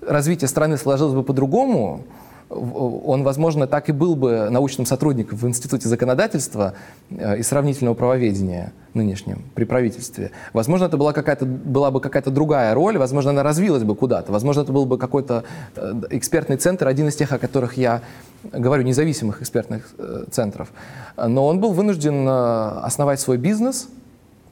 [0.00, 2.04] развитие страны сложилось бы по-другому,
[2.48, 6.74] он, возможно, так и был бы научным сотрудником в Институте законодательства
[7.10, 10.30] э, и сравнительного правоведения нынешнем при правительстве.
[10.52, 14.60] Возможно, это была, какая-то, была бы какая-то другая роль, возможно, она развилась бы куда-то, возможно,
[14.60, 15.44] это был бы какой-то
[15.74, 18.02] э, экспертный центр, один из тех, о которых я
[18.44, 20.68] говорю, независимых экспертных э, центров.
[21.16, 23.88] Но он был вынужден основать свой бизнес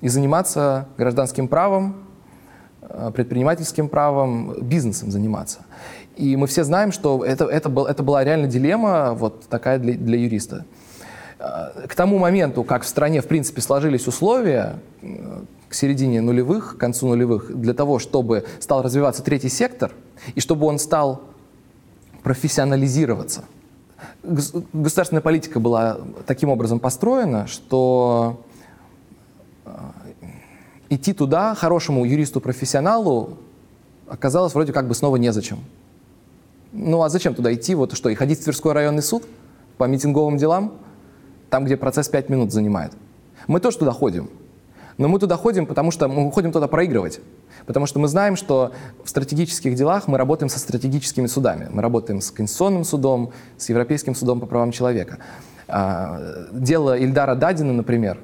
[0.01, 1.97] и заниматься гражданским правом,
[3.15, 5.61] предпринимательским правом, бизнесом заниматься.
[6.17, 9.95] И мы все знаем, что это, это, был, это была реально дилемма вот такая для,
[9.95, 10.65] для юриста.
[11.39, 14.77] А, к тому моменту, как в стране, в принципе, сложились условия,
[15.69, 19.91] к середине нулевых, к концу нулевых, для того, чтобы стал развиваться третий сектор,
[20.37, 21.23] и чтобы он стал
[22.23, 23.45] профессионализироваться.
[24.23, 28.41] Государственная политика была таким образом построена, что
[29.65, 29.93] а,
[30.91, 33.39] идти туда хорошему юристу-профессионалу
[34.07, 35.59] оказалось вроде как бы снова незачем.
[36.77, 37.75] Ну а зачем туда идти?
[37.77, 39.23] Вот что, и ходить в Тверской районный суд
[39.79, 40.79] по митинговым делам,
[41.49, 42.93] там, где процесс 5 минут занимает.
[43.47, 44.29] Мы тоже туда ходим.
[44.99, 47.21] Но мы туда ходим, потому что мы ходим туда проигрывать.
[47.67, 48.73] Потому что мы знаем, что
[49.05, 51.69] в стратегических делах мы работаем со стратегическими судами.
[51.71, 55.19] Мы работаем с Конституционным судом, с Европейским судом по правам человека.
[55.69, 58.19] А, дело Ильдара Дадина, например,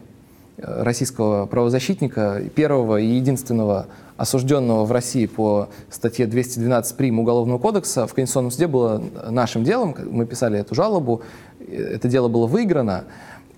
[0.58, 3.86] российского правозащитника, первого и единственного
[4.20, 7.20] осужденного в России по статье 212 прим.
[7.20, 11.22] Уголовного кодекса в Конституционном суде было нашим делом, мы писали эту жалобу,
[11.66, 13.04] это дело было выиграно,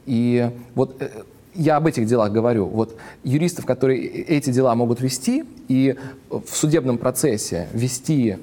[0.07, 1.11] и вот э,
[1.55, 2.67] я об этих делах говорю.
[2.67, 5.97] Вот юристов, которые эти дела могут вести, и
[6.31, 8.39] в судебном процессе вести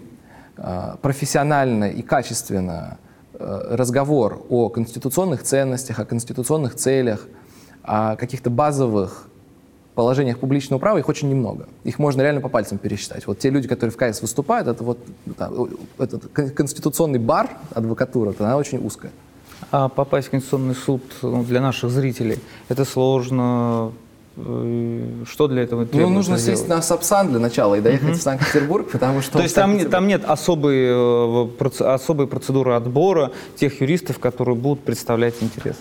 [0.58, 2.98] э, профессионально и качественно
[3.34, 7.26] э, разговор о конституционных ценностях, о конституционных целях,
[7.84, 9.29] о каких-то базовых
[10.00, 11.68] положениях публичного права их очень немного.
[11.84, 13.28] Их можно реально по пальцам пересчитать.
[13.28, 15.52] Вот те люди, которые в КС выступают, это вот да,
[15.98, 19.12] этот конституционный бар, адвокатура, она очень узкая.
[19.72, 22.40] А попасть в Конституционный суд ну, для наших зрителей
[22.70, 23.92] это сложно.
[24.38, 26.60] Э, что для этого требуется Ну, нужно сделать?
[26.60, 29.34] сесть на Сапсан для начала и доехать в Санкт-Петербург, потому что...
[29.34, 35.36] То есть там, там нет особой, э, особой процедуры отбора тех юристов, которые будут представлять
[35.42, 35.76] интерес.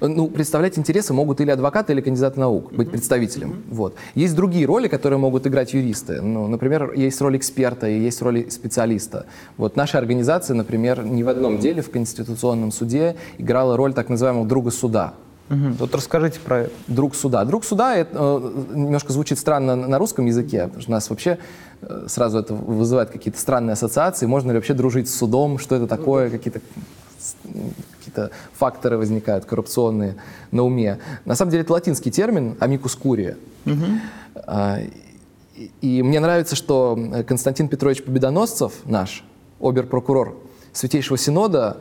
[0.00, 3.62] Ну, представлять интересы могут или адвокаты, или кандидаты наук, быть представителем.
[3.70, 3.94] Вот.
[4.14, 6.20] Есть другие роли, которые могут играть юристы.
[6.20, 9.26] Ну, например, есть роль эксперта и есть роль специалиста.
[9.56, 14.46] Вот наша организация, например, ни в одном деле в Конституционном суде играла роль так называемого
[14.46, 15.14] друга суда.
[15.48, 15.74] Мгм.
[15.74, 16.72] Вот расскажите про это.
[16.86, 17.44] Друг суда.
[17.44, 21.38] Друг суда это, э, немножко звучит странно на русском языке, потому что у нас вообще
[21.82, 24.26] э, сразу это вызывает какие-то странные ассоциации.
[24.26, 25.58] Можно ли вообще дружить с судом?
[25.58, 26.30] Что это такое?
[26.30, 26.60] Какие-то
[27.98, 30.16] какие-то факторы возникают коррупционные
[30.50, 30.98] на уме.
[31.24, 33.36] На самом деле это латинский термин «amicus curia».
[34.46, 34.78] А,
[35.80, 39.24] и- мне нравится, что Константин Петрович Победоносцев, наш
[39.60, 40.36] обер-прокурор
[40.72, 41.76] Святейшего Синода,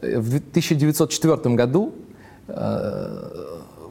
[0.00, 1.92] э, в 1904 году
[2.48, 3.30] э,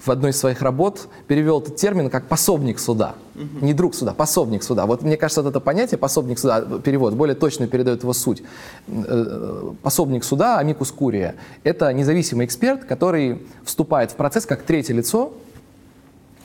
[0.06, 3.16] в одной из своих работ перевел этот термин как пособник суда.
[3.62, 4.86] Не друг суда, пособник суда.
[4.86, 8.44] Вот мне кажется, вот это понятие пособник суда, перевод, более точно передает его суть.
[8.88, 15.34] Э, Пособник суда, амикус курия, это независимый эксперт, который вступает в процесс как третье лицо,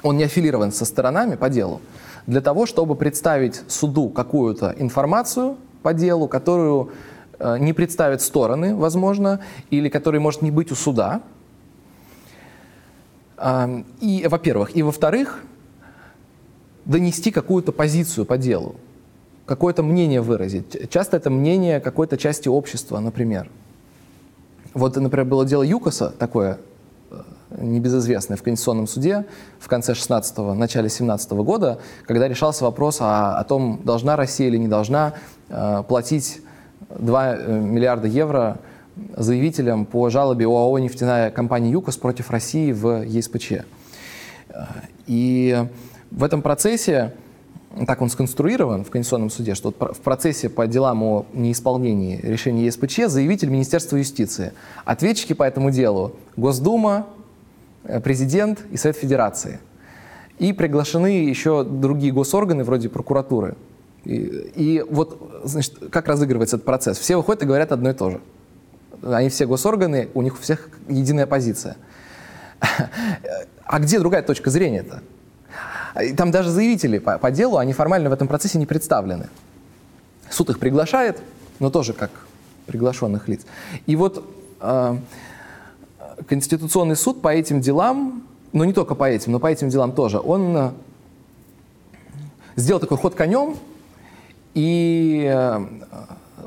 [0.03, 1.81] он не аффилирован со сторонами по делу,
[2.27, 6.91] для того, чтобы представить суду какую-то информацию по делу, которую
[7.39, 9.41] э, не представят стороны, возможно,
[9.71, 11.23] или которая может не быть у суда.
[14.01, 14.77] И, во-первых.
[14.77, 15.43] И, во-вторых,
[16.85, 18.77] донести какую-то позицию по делу,
[19.47, 20.91] какое-то мнение выразить.
[20.91, 23.49] Часто это мнение какой-то части общества, например.
[24.75, 26.59] Вот, например, было дело ЮКОСа такое,
[27.11, 27.23] э,
[27.59, 29.27] небезызвестное в Конституционном суде
[29.59, 34.59] в конце 16-го, начале 17 года, когда решался вопрос о, о том, должна Россия или
[34.59, 35.15] не должна
[35.49, 36.41] э, платить
[36.99, 38.59] 2 э, миллиарда евро
[39.17, 43.53] заявителям по жалобе ОАО «Нефтяная компания ЮКОС» против России в ЕСПЧ.
[43.53, 43.65] Э,
[45.07, 45.67] И
[46.11, 47.13] в этом процессе,
[47.87, 53.07] так он сконструирован в Конституционном суде, что в процессе по делам о неисполнении решения ЕСПЧ
[53.07, 54.53] заявитель Министерства юстиции.
[54.85, 57.07] Ответчики по этому делу– Госдума,
[57.85, 59.61] э, президент и Совет Федерации.
[60.39, 63.57] И приглашены еще другие госорганы, вроде прокуратуры.
[64.05, 64.15] И,
[64.57, 66.99] и вот, значит, как разыгрывается этот процесс?
[66.99, 68.21] Все выходят и говорят одно и то же.
[69.03, 71.77] Они все госорганы, у них у всех единая позиция.
[73.65, 75.03] А где другая точка зрения-то?
[76.17, 79.29] Там даже заявители по, по делу, они формально в этом процессе не представлены.
[80.29, 81.21] Суд их приглашает,
[81.59, 82.11] но тоже как
[82.67, 83.43] приглашенных лиц.
[83.87, 84.25] И вот
[84.61, 84.97] э,
[86.29, 88.23] Конституционный суд по этим делам,
[88.53, 90.71] ну не только по этим, но по этим делам тоже, он э,
[92.57, 93.57] сделал такой ход конем
[94.55, 95.67] и э,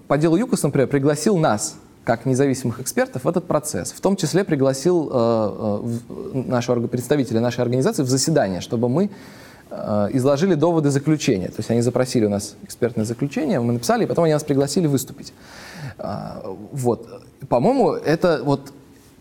[0.08, 3.92] по делу ЮКОС, например, пригласил нас, как независимых экспертов, в этот процесс.
[3.92, 9.10] В том числе пригласил э, э, нашего представителя нашей организации в заседание, чтобы мы
[9.70, 11.48] э, изложили доводы заключения.
[11.48, 14.88] То есть они запросили у нас экспертное заключение, мы написали, и потом они нас пригласили
[14.88, 15.34] выступить.
[15.98, 17.08] А, Вот.
[17.48, 18.74] По-моему, это, вот,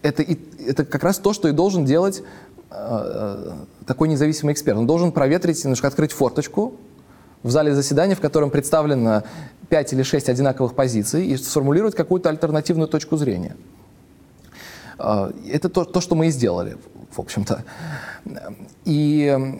[0.02, 0.24] это,
[0.66, 2.22] это как раз то, что и должен делать
[2.70, 3.52] э,
[3.86, 4.76] такой независимый эксперт.
[4.76, 6.74] Он должен проветрить, немножко открыть форточку
[7.42, 9.22] в зале заседания, в котором представлено
[9.68, 13.56] 5 или 6 одинаковых позиций, и сформулировать какую-то альтернативную точку зрения.
[14.98, 16.76] А, Это то, то, что мы и сделали,
[17.10, 17.64] в общем-то.
[18.84, 19.58] И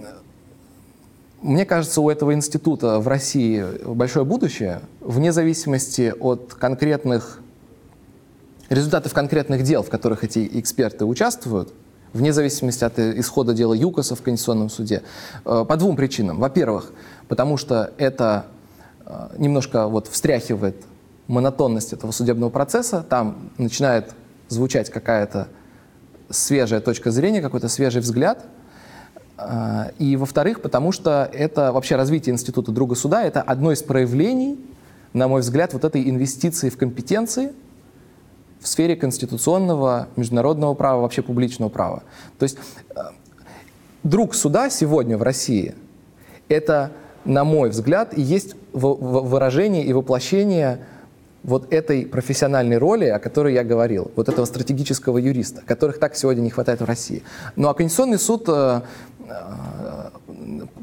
[1.43, 7.41] мне кажется, у этого института в России большое будущее, вне зависимости от конкретных
[8.68, 11.73] результатов конкретных дел, в которых эти эксперты участвуют,
[12.12, 15.02] вне зависимости от э, исхода дела ЮКОСа в Конституционном суде,
[15.44, 16.39] э, по двум причинам.
[16.39, 16.93] Во-первых,
[17.32, 18.44] потому что это
[19.06, 20.76] э, немножко вот встряхивает
[21.28, 24.12] монотонность этого судебного процесса, там начинает
[24.50, 25.48] звучать какая-то
[26.28, 28.44] свежая точка зрения, какой-то свежий взгляд.
[29.38, 34.62] А, И, во-вторых, потому что это вообще развитие института друга суда, это одно из проявлений,
[35.14, 37.54] на мой взгляд, вот этой инвестиции в компетенции
[38.60, 42.02] в сфере конституционного, международного права, вообще публичного права.
[42.38, 42.59] То есть
[42.94, 43.00] э,
[44.02, 45.74] друг суда сегодня в России–
[46.52, 46.92] это,
[47.24, 50.81] на мой взгляд, и есть выражение и воплощение
[51.43, 56.40] вот этой профессиональной роли, о которой я говорил, вот этого стратегического юриста, которых так сегодня
[56.40, 57.23] не хватает в России.
[57.57, 58.81] Ну а Конституционный суд э,
[59.28, 60.11] э,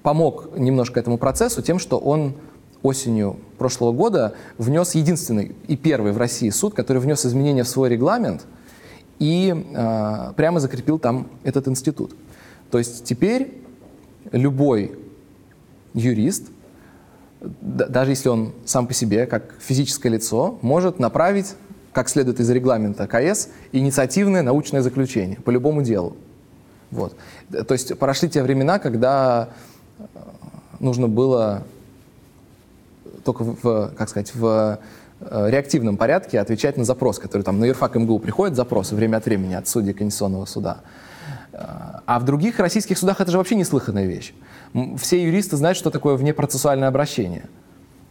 [0.03, 2.35] помог немножко этому процессу тем, что он
[2.81, 7.89] осенью прошлого года внес единственный и первый в России суд, который внес изменения в свой
[7.89, 8.45] регламент
[9.19, 12.15] и э, прямо закрепил там этот институт.
[12.71, 13.61] То есть теперь
[14.31, 14.97] любой
[15.93, 16.47] юрист,
[17.41, 21.55] даже если он сам по себе, как физическое лицо, может направить
[21.91, 26.15] как следует из регламента КС, инициативное научное заключение по любому делу.
[26.91, 27.15] Вот.
[27.49, 29.49] То есть прошли те времена, когда
[29.97, 30.03] э,
[30.79, 31.63] нужно было
[33.23, 34.79] только в, как сказать, в
[35.19, 39.25] э, реактивном порядке отвечать на запрос, который там на юрфак МГУ приходит запросы время от
[39.25, 40.81] времени от судей Конституционного суда.
[41.51, 44.33] А в других российских судах это же вообще неслыханная вещь.
[44.97, 47.45] Все юристы знают, что такое внепроцессуальное обращение.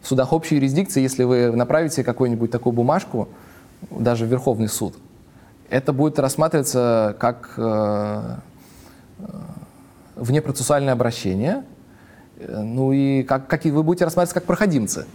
[0.01, 3.29] В судах общей юрисдикции, если вы направите какую-нибудь такую бумажку,
[3.89, 4.95] даже в Верховный суд,
[5.69, 8.35] это будет рассматриваться как э,
[9.19, 9.23] э
[10.15, 11.63] внепроцессуальное обращение,
[12.37, 15.05] э, ну и как, как вы будете рассматриваться как проходимцы.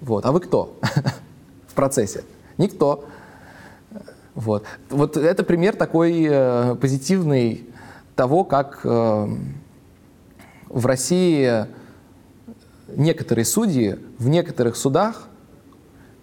[0.00, 0.26] Вот.
[0.26, 0.78] А вы кто
[1.66, 2.24] в процессе?
[2.58, 3.06] Никто.
[4.34, 4.64] Вот.
[4.90, 7.66] вот это пример такой э, позитивный
[8.16, 9.28] того, как э,
[10.70, 11.66] в России
[12.88, 15.28] некоторые судьи в некоторых судах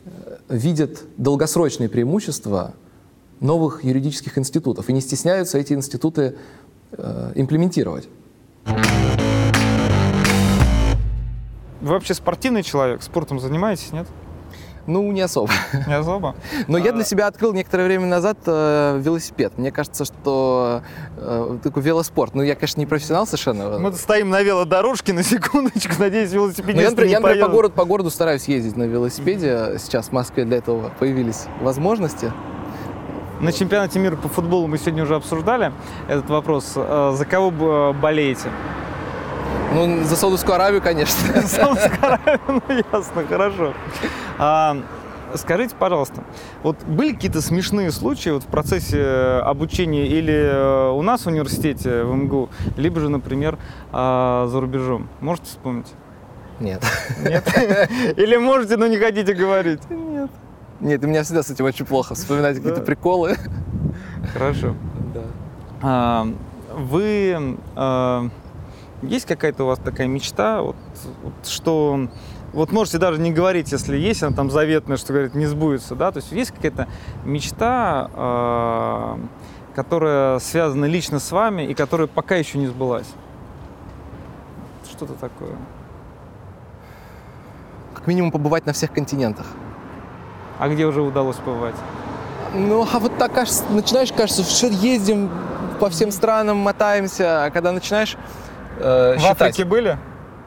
[0.05, 2.73] э, видят долгосрочные преимущества
[3.39, 6.37] новых юридических институтов и не стесняются эти институты
[6.91, 8.07] э, имплементировать.
[11.81, 13.03] Вы вообще спортивный человек?
[13.03, 14.07] Спортом занимаетесь, нет?
[14.87, 15.51] Ну, не особо.
[15.85, 16.35] Не особо?
[16.67, 19.53] Но я для себя открыл некоторое время назад э, велосипед.
[19.57, 20.81] Мне кажется, что
[21.17, 22.33] э, такой велоспорт.
[22.33, 23.77] Ну, я, конечно, не профессионал совершенно.
[23.79, 27.73] Мы стоим на велодорожке, на секундочку, надеюсь, велосипедисты я, например, не я, например, по городу,
[27.75, 29.77] по городу стараюсь ездить на велосипеде.
[29.77, 32.31] Сейчас в Москве для этого появились возможности.
[33.39, 35.71] На чемпионате мира по футболу мы сегодня уже обсуждали
[36.07, 36.73] этот вопрос.
[36.75, 38.49] Э, за кого э, болеете?
[39.77, 41.19] Ну, за Саудовскую Аравию, конечно.
[41.41, 43.73] За Саудовскую Аравию, ну ясно, хорошо.
[44.39, 44.77] А,
[45.35, 46.23] скажите, пожалуйста,
[46.63, 49.03] вот были какие-то смешные случаи вот в процессе
[49.43, 53.59] обучения или э, у нас в университете, в МГУ, либо же, например,
[53.91, 55.09] а, за рубежом?
[55.21, 55.93] Можете вспомнить?
[56.59, 56.83] Нет.
[57.21, 57.47] Нет?
[58.17, 59.81] Или можете, но не хотите говорить?
[59.91, 60.31] Нет.
[60.79, 62.15] Нет, у меня всегда с этим очень плохо.
[62.15, 63.35] Вспоминать какие-то приколы.
[64.33, 64.73] Хорошо.
[65.13, 65.21] Да.
[65.83, 66.27] А,
[66.73, 68.27] вы а,
[69.01, 70.75] есть какая-то у вас такая мечта, вот,
[71.23, 72.07] вот, что
[72.53, 76.11] вот можете даже не говорить, если есть она там заветная, что говорит, не сбудется, да,
[76.11, 76.87] то есть есть какая-то
[77.23, 79.17] мечта, э,
[79.75, 83.07] которая связана лично с вами и которая пока еще не сбылась.
[84.89, 85.55] Что-то такое.
[87.93, 89.45] Как минимум побывать на всех континентах.
[90.57, 91.75] А где уже удалось побывать?
[92.55, 95.29] Ну, а вот так кажется, начинаешь, кажется, что ездим
[95.79, 98.17] по всем странам, мотаемся, а когда начинаешь
[98.79, 99.41] э, В считать.
[99.41, 99.97] Африке были?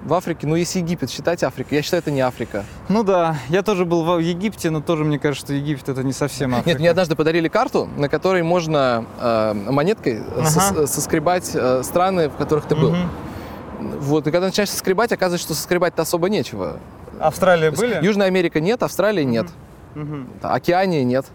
[0.03, 2.65] В Африке, ну если Египет считать Африкой, я считаю, это не Африка.
[2.89, 6.15] Ну да, я тоже был в Египте, но тоже мне кажется, что Египет это не
[6.15, 6.71] совсем Африка.
[6.71, 10.47] Нет, мне однажды подарили карту, на которой можно э, монеткой ага.
[10.47, 12.91] сос, соскребать э, страны, в которых ты был.
[12.91, 13.99] Угу.
[14.01, 16.79] Вот, и когда начинаешь соскребать, оказывается, что соскребать-то особо нечего.
[17.19, 18.03] Австралия были?
[18.03, 19.49] Южная Америка нет, Австралия нет.
[19.97, 20.27] Угу.
[20.43, 21.27] Океания нет.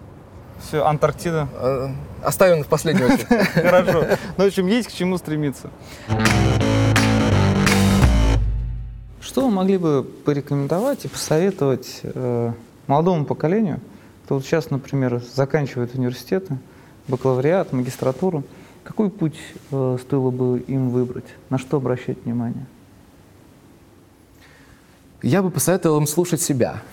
[0.68, 1.48] Все, Антарктида?
[1.54, 1.90] Э,
[2.24, 3.28] оставим в последнюю очередь.
[3.54, 4.06] Хорошо.
[4.38, 5.70] Ну, в общем, есть к чему стремиться.
[9.26, 12.52] Что вы могли бы порекомендовать и посоветовать э,
[12.86, 13.80] молодому поколению,
[14.24, 16.60] кто вот сейчас, например, заканчивает университеты,
[17.08, 18.44] бакалавриат, магистратуру,
[18.84, 19.40] какой путь
[19.72, 21.26] э, стоило бы им выбрать?
[21.50, 22.68] На что обращать внимание?
[25.24, 26.84] Я бы посоветовал им слушать себя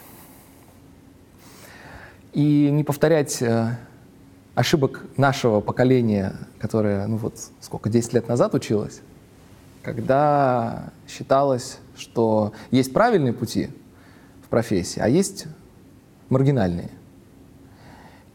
[2.32, 3.76] и не повторять э,
[4.54, 9.02] ошибок нашего поколения, которое, ну вот, сколько, 10 лет назад училось,
[9.82, 13.70] когда считалось, что есть правильные пути
[14.44, 15.46] в профессии, а есть
[16.28, 16.90] маргинальные.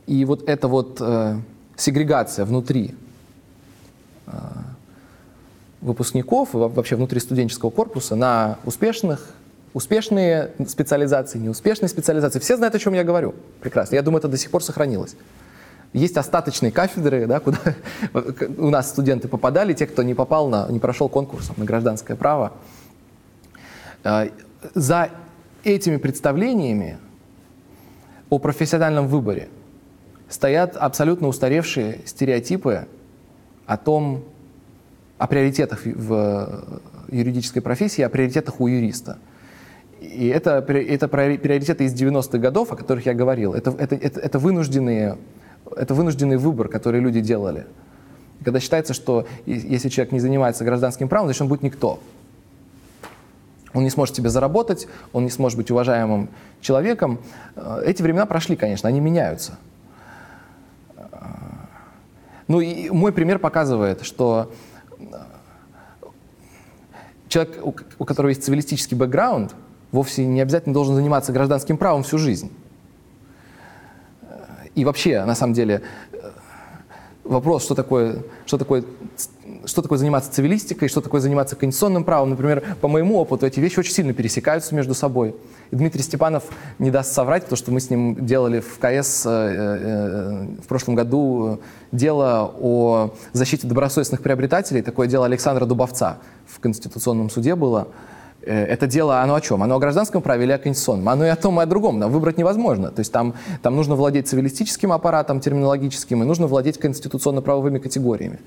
[0.07, 1.39] И вот эта вот э,
[1.75, 2.95] сегрегация внутри
[4.25, 4.31] э,
[5.81, 9.33] выпускников вообще внутри студенческого корпуса на успешных,
[9.73, 12.39] успешные специализации, неуспешные специализации.
[12.39, 13.35] Все знают, о чем я говорю.
[13.59, 13.95] Прекрасно.
[13.95, 15.15] Я думаю, это до сих пор сохранилось.
[15.93, 17.59] Есть остаточные кафедры, да, куда
[18.57, 22.53] у нас студенты попадали, те, кто не попал на, не прошел конкурс на гражданское право.
[24.03, 24.29] А,
[24.73, 25.09] за
[25.63, 26.97] этими представлениями
[28.29, 29.49] о профессиональном выборе
[30.29, 32.87] стоят абсолютно устаревшие стереотипы
[33.65, 34.23] о том,
[35.17, 39.17] о приоритетах в юридической профессии, о приоритетах у юриста.
[39.99, 43.53] И это, это приоритеты из 90-х годов, о которых я говорил.
[43.53, 45.17] Это, это, это, это, вынужденные,
[45.75, 47.65] это вынужденный выбор, который люди делали.
[48.43, 51.99] Когда считается, что если человек не занимается гражданским правом, значит он будет никто.
[53.73, 56.29] Он не сможет себе заработать, он не сможет быть уважаемым
[56.61, 57.19] человеком.
[57.55, 59.57] Э, эти времена прошли, конечно, они меняются.
[60.95, 61.03] Э,
[62.47, 64.51] ну и мой пример показывает, что
[64.99, 65.03] э,
[67.27, 67.59] человек,
[67.99, 69.53] у которого есть цивилистический бэкграунд,
[69.91, 72.51] вовсе не обязательно должен заниматься гражданским правом всю жизнь.
[74.75, 75.81] И вообще, на самом деле,
[77.27, 78.83] вопрос, что такое, что такое
[79.65, 82.31] что такое заниматься цивилистикой, что такое заниматься конституционным правом.
[82.31, 85.35] Например, по моему опыту эти вещи очень сильно пересекаются между собой.
[85.71, 86.43] И Дмитрий Степанов
[86.79, 90.95] не даст соврать, потому что мы с ним делали в КС э, э, в прошлом
[90.95, 91.59] году
[91.91, 94.81] дело о защите добросовестных приобретателей.
[94.81, 97.89] Такое дело Александра Дубовца в Конституционном суде было.
[98.47, 99.61] Э, это дело, оно о чем?
[99.61, 101.09] Оно о гражданском праве или о конституционном?
[101.09, 101.99] Оно и о том, и о другом.
[101.99, 102.91] Нам выбрать невозможно.
[102.91, 108.39] То есть там, там нужно владеть цивилистическим аппаратом, терминологическим, и нужно владеть конституционно-правовыми категориями.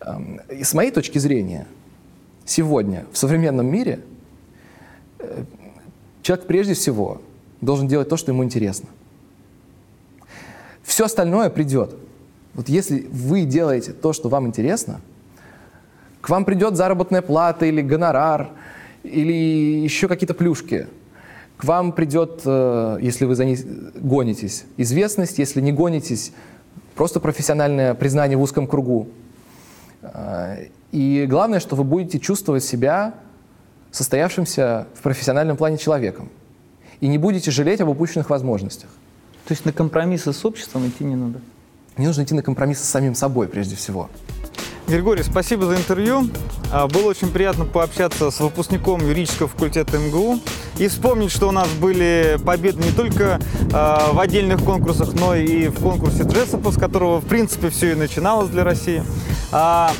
[0.00, 1.66] Эм, и с моей точки зрения,
[2.46, 4.00] сегодня в современном мире
[5.18, 5.44] э,
[6.22, 7.20] человек прежде всего
[7.60, 8.88] должен делать то, что ему интересно.
[10.82, 11.94] Все остальное придет.
[12.54, 15.00] Вот если вы делаете то, что вам интересно,
[16.22, 18.50] к вам придет заработная плата или гонорар,
[19.02, 20.86] или еще какие-то плюшки.
[21.56, 23.58] К вам придет, э, если вы за ней
[23.94, 26.32] гонитесь, известность, если не гонитесь,
[26.94, 29.08] просто профессиональное признание в узком кругу.
[30.02, 33.14] Э, и главное, что вы будете чувствовать себя
[33.90, 36.28] состоявшимся в профессиональном плане человеком.
[37.00, 38.90] И не будете жалеть об упущенных возможностях.
[39.46, 41.40] То есть на компромиссы с обществом идти не надо?
[41.96, 44.08] Не нужно идти на компромиссы с самим собой прежде всего.
[44.88, 46.28] Григорий, спасибо за интервью.
[46.70, 50.40] А, было очень приятно пообщаться с выпускником юридического факультета МГУ
[50.78, 53.40] и вспомнить, что у нас были победы не только
[53.72, 57.94] а, в отдельных конкурсах, но и в конкурсе Джессопа, с которого, в принципе, все и
[57.94, 59.02] начиналось для России.
[59.52, 59.92] А,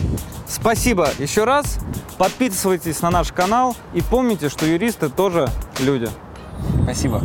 [0.49, 1.79] спасибо еще раз.
[2.19, 5.49] Подписывайтесь на наш канал и помните, что юристы тоже
[5.81, 6.09] люди.
[6.85, 7.23] Спасибо.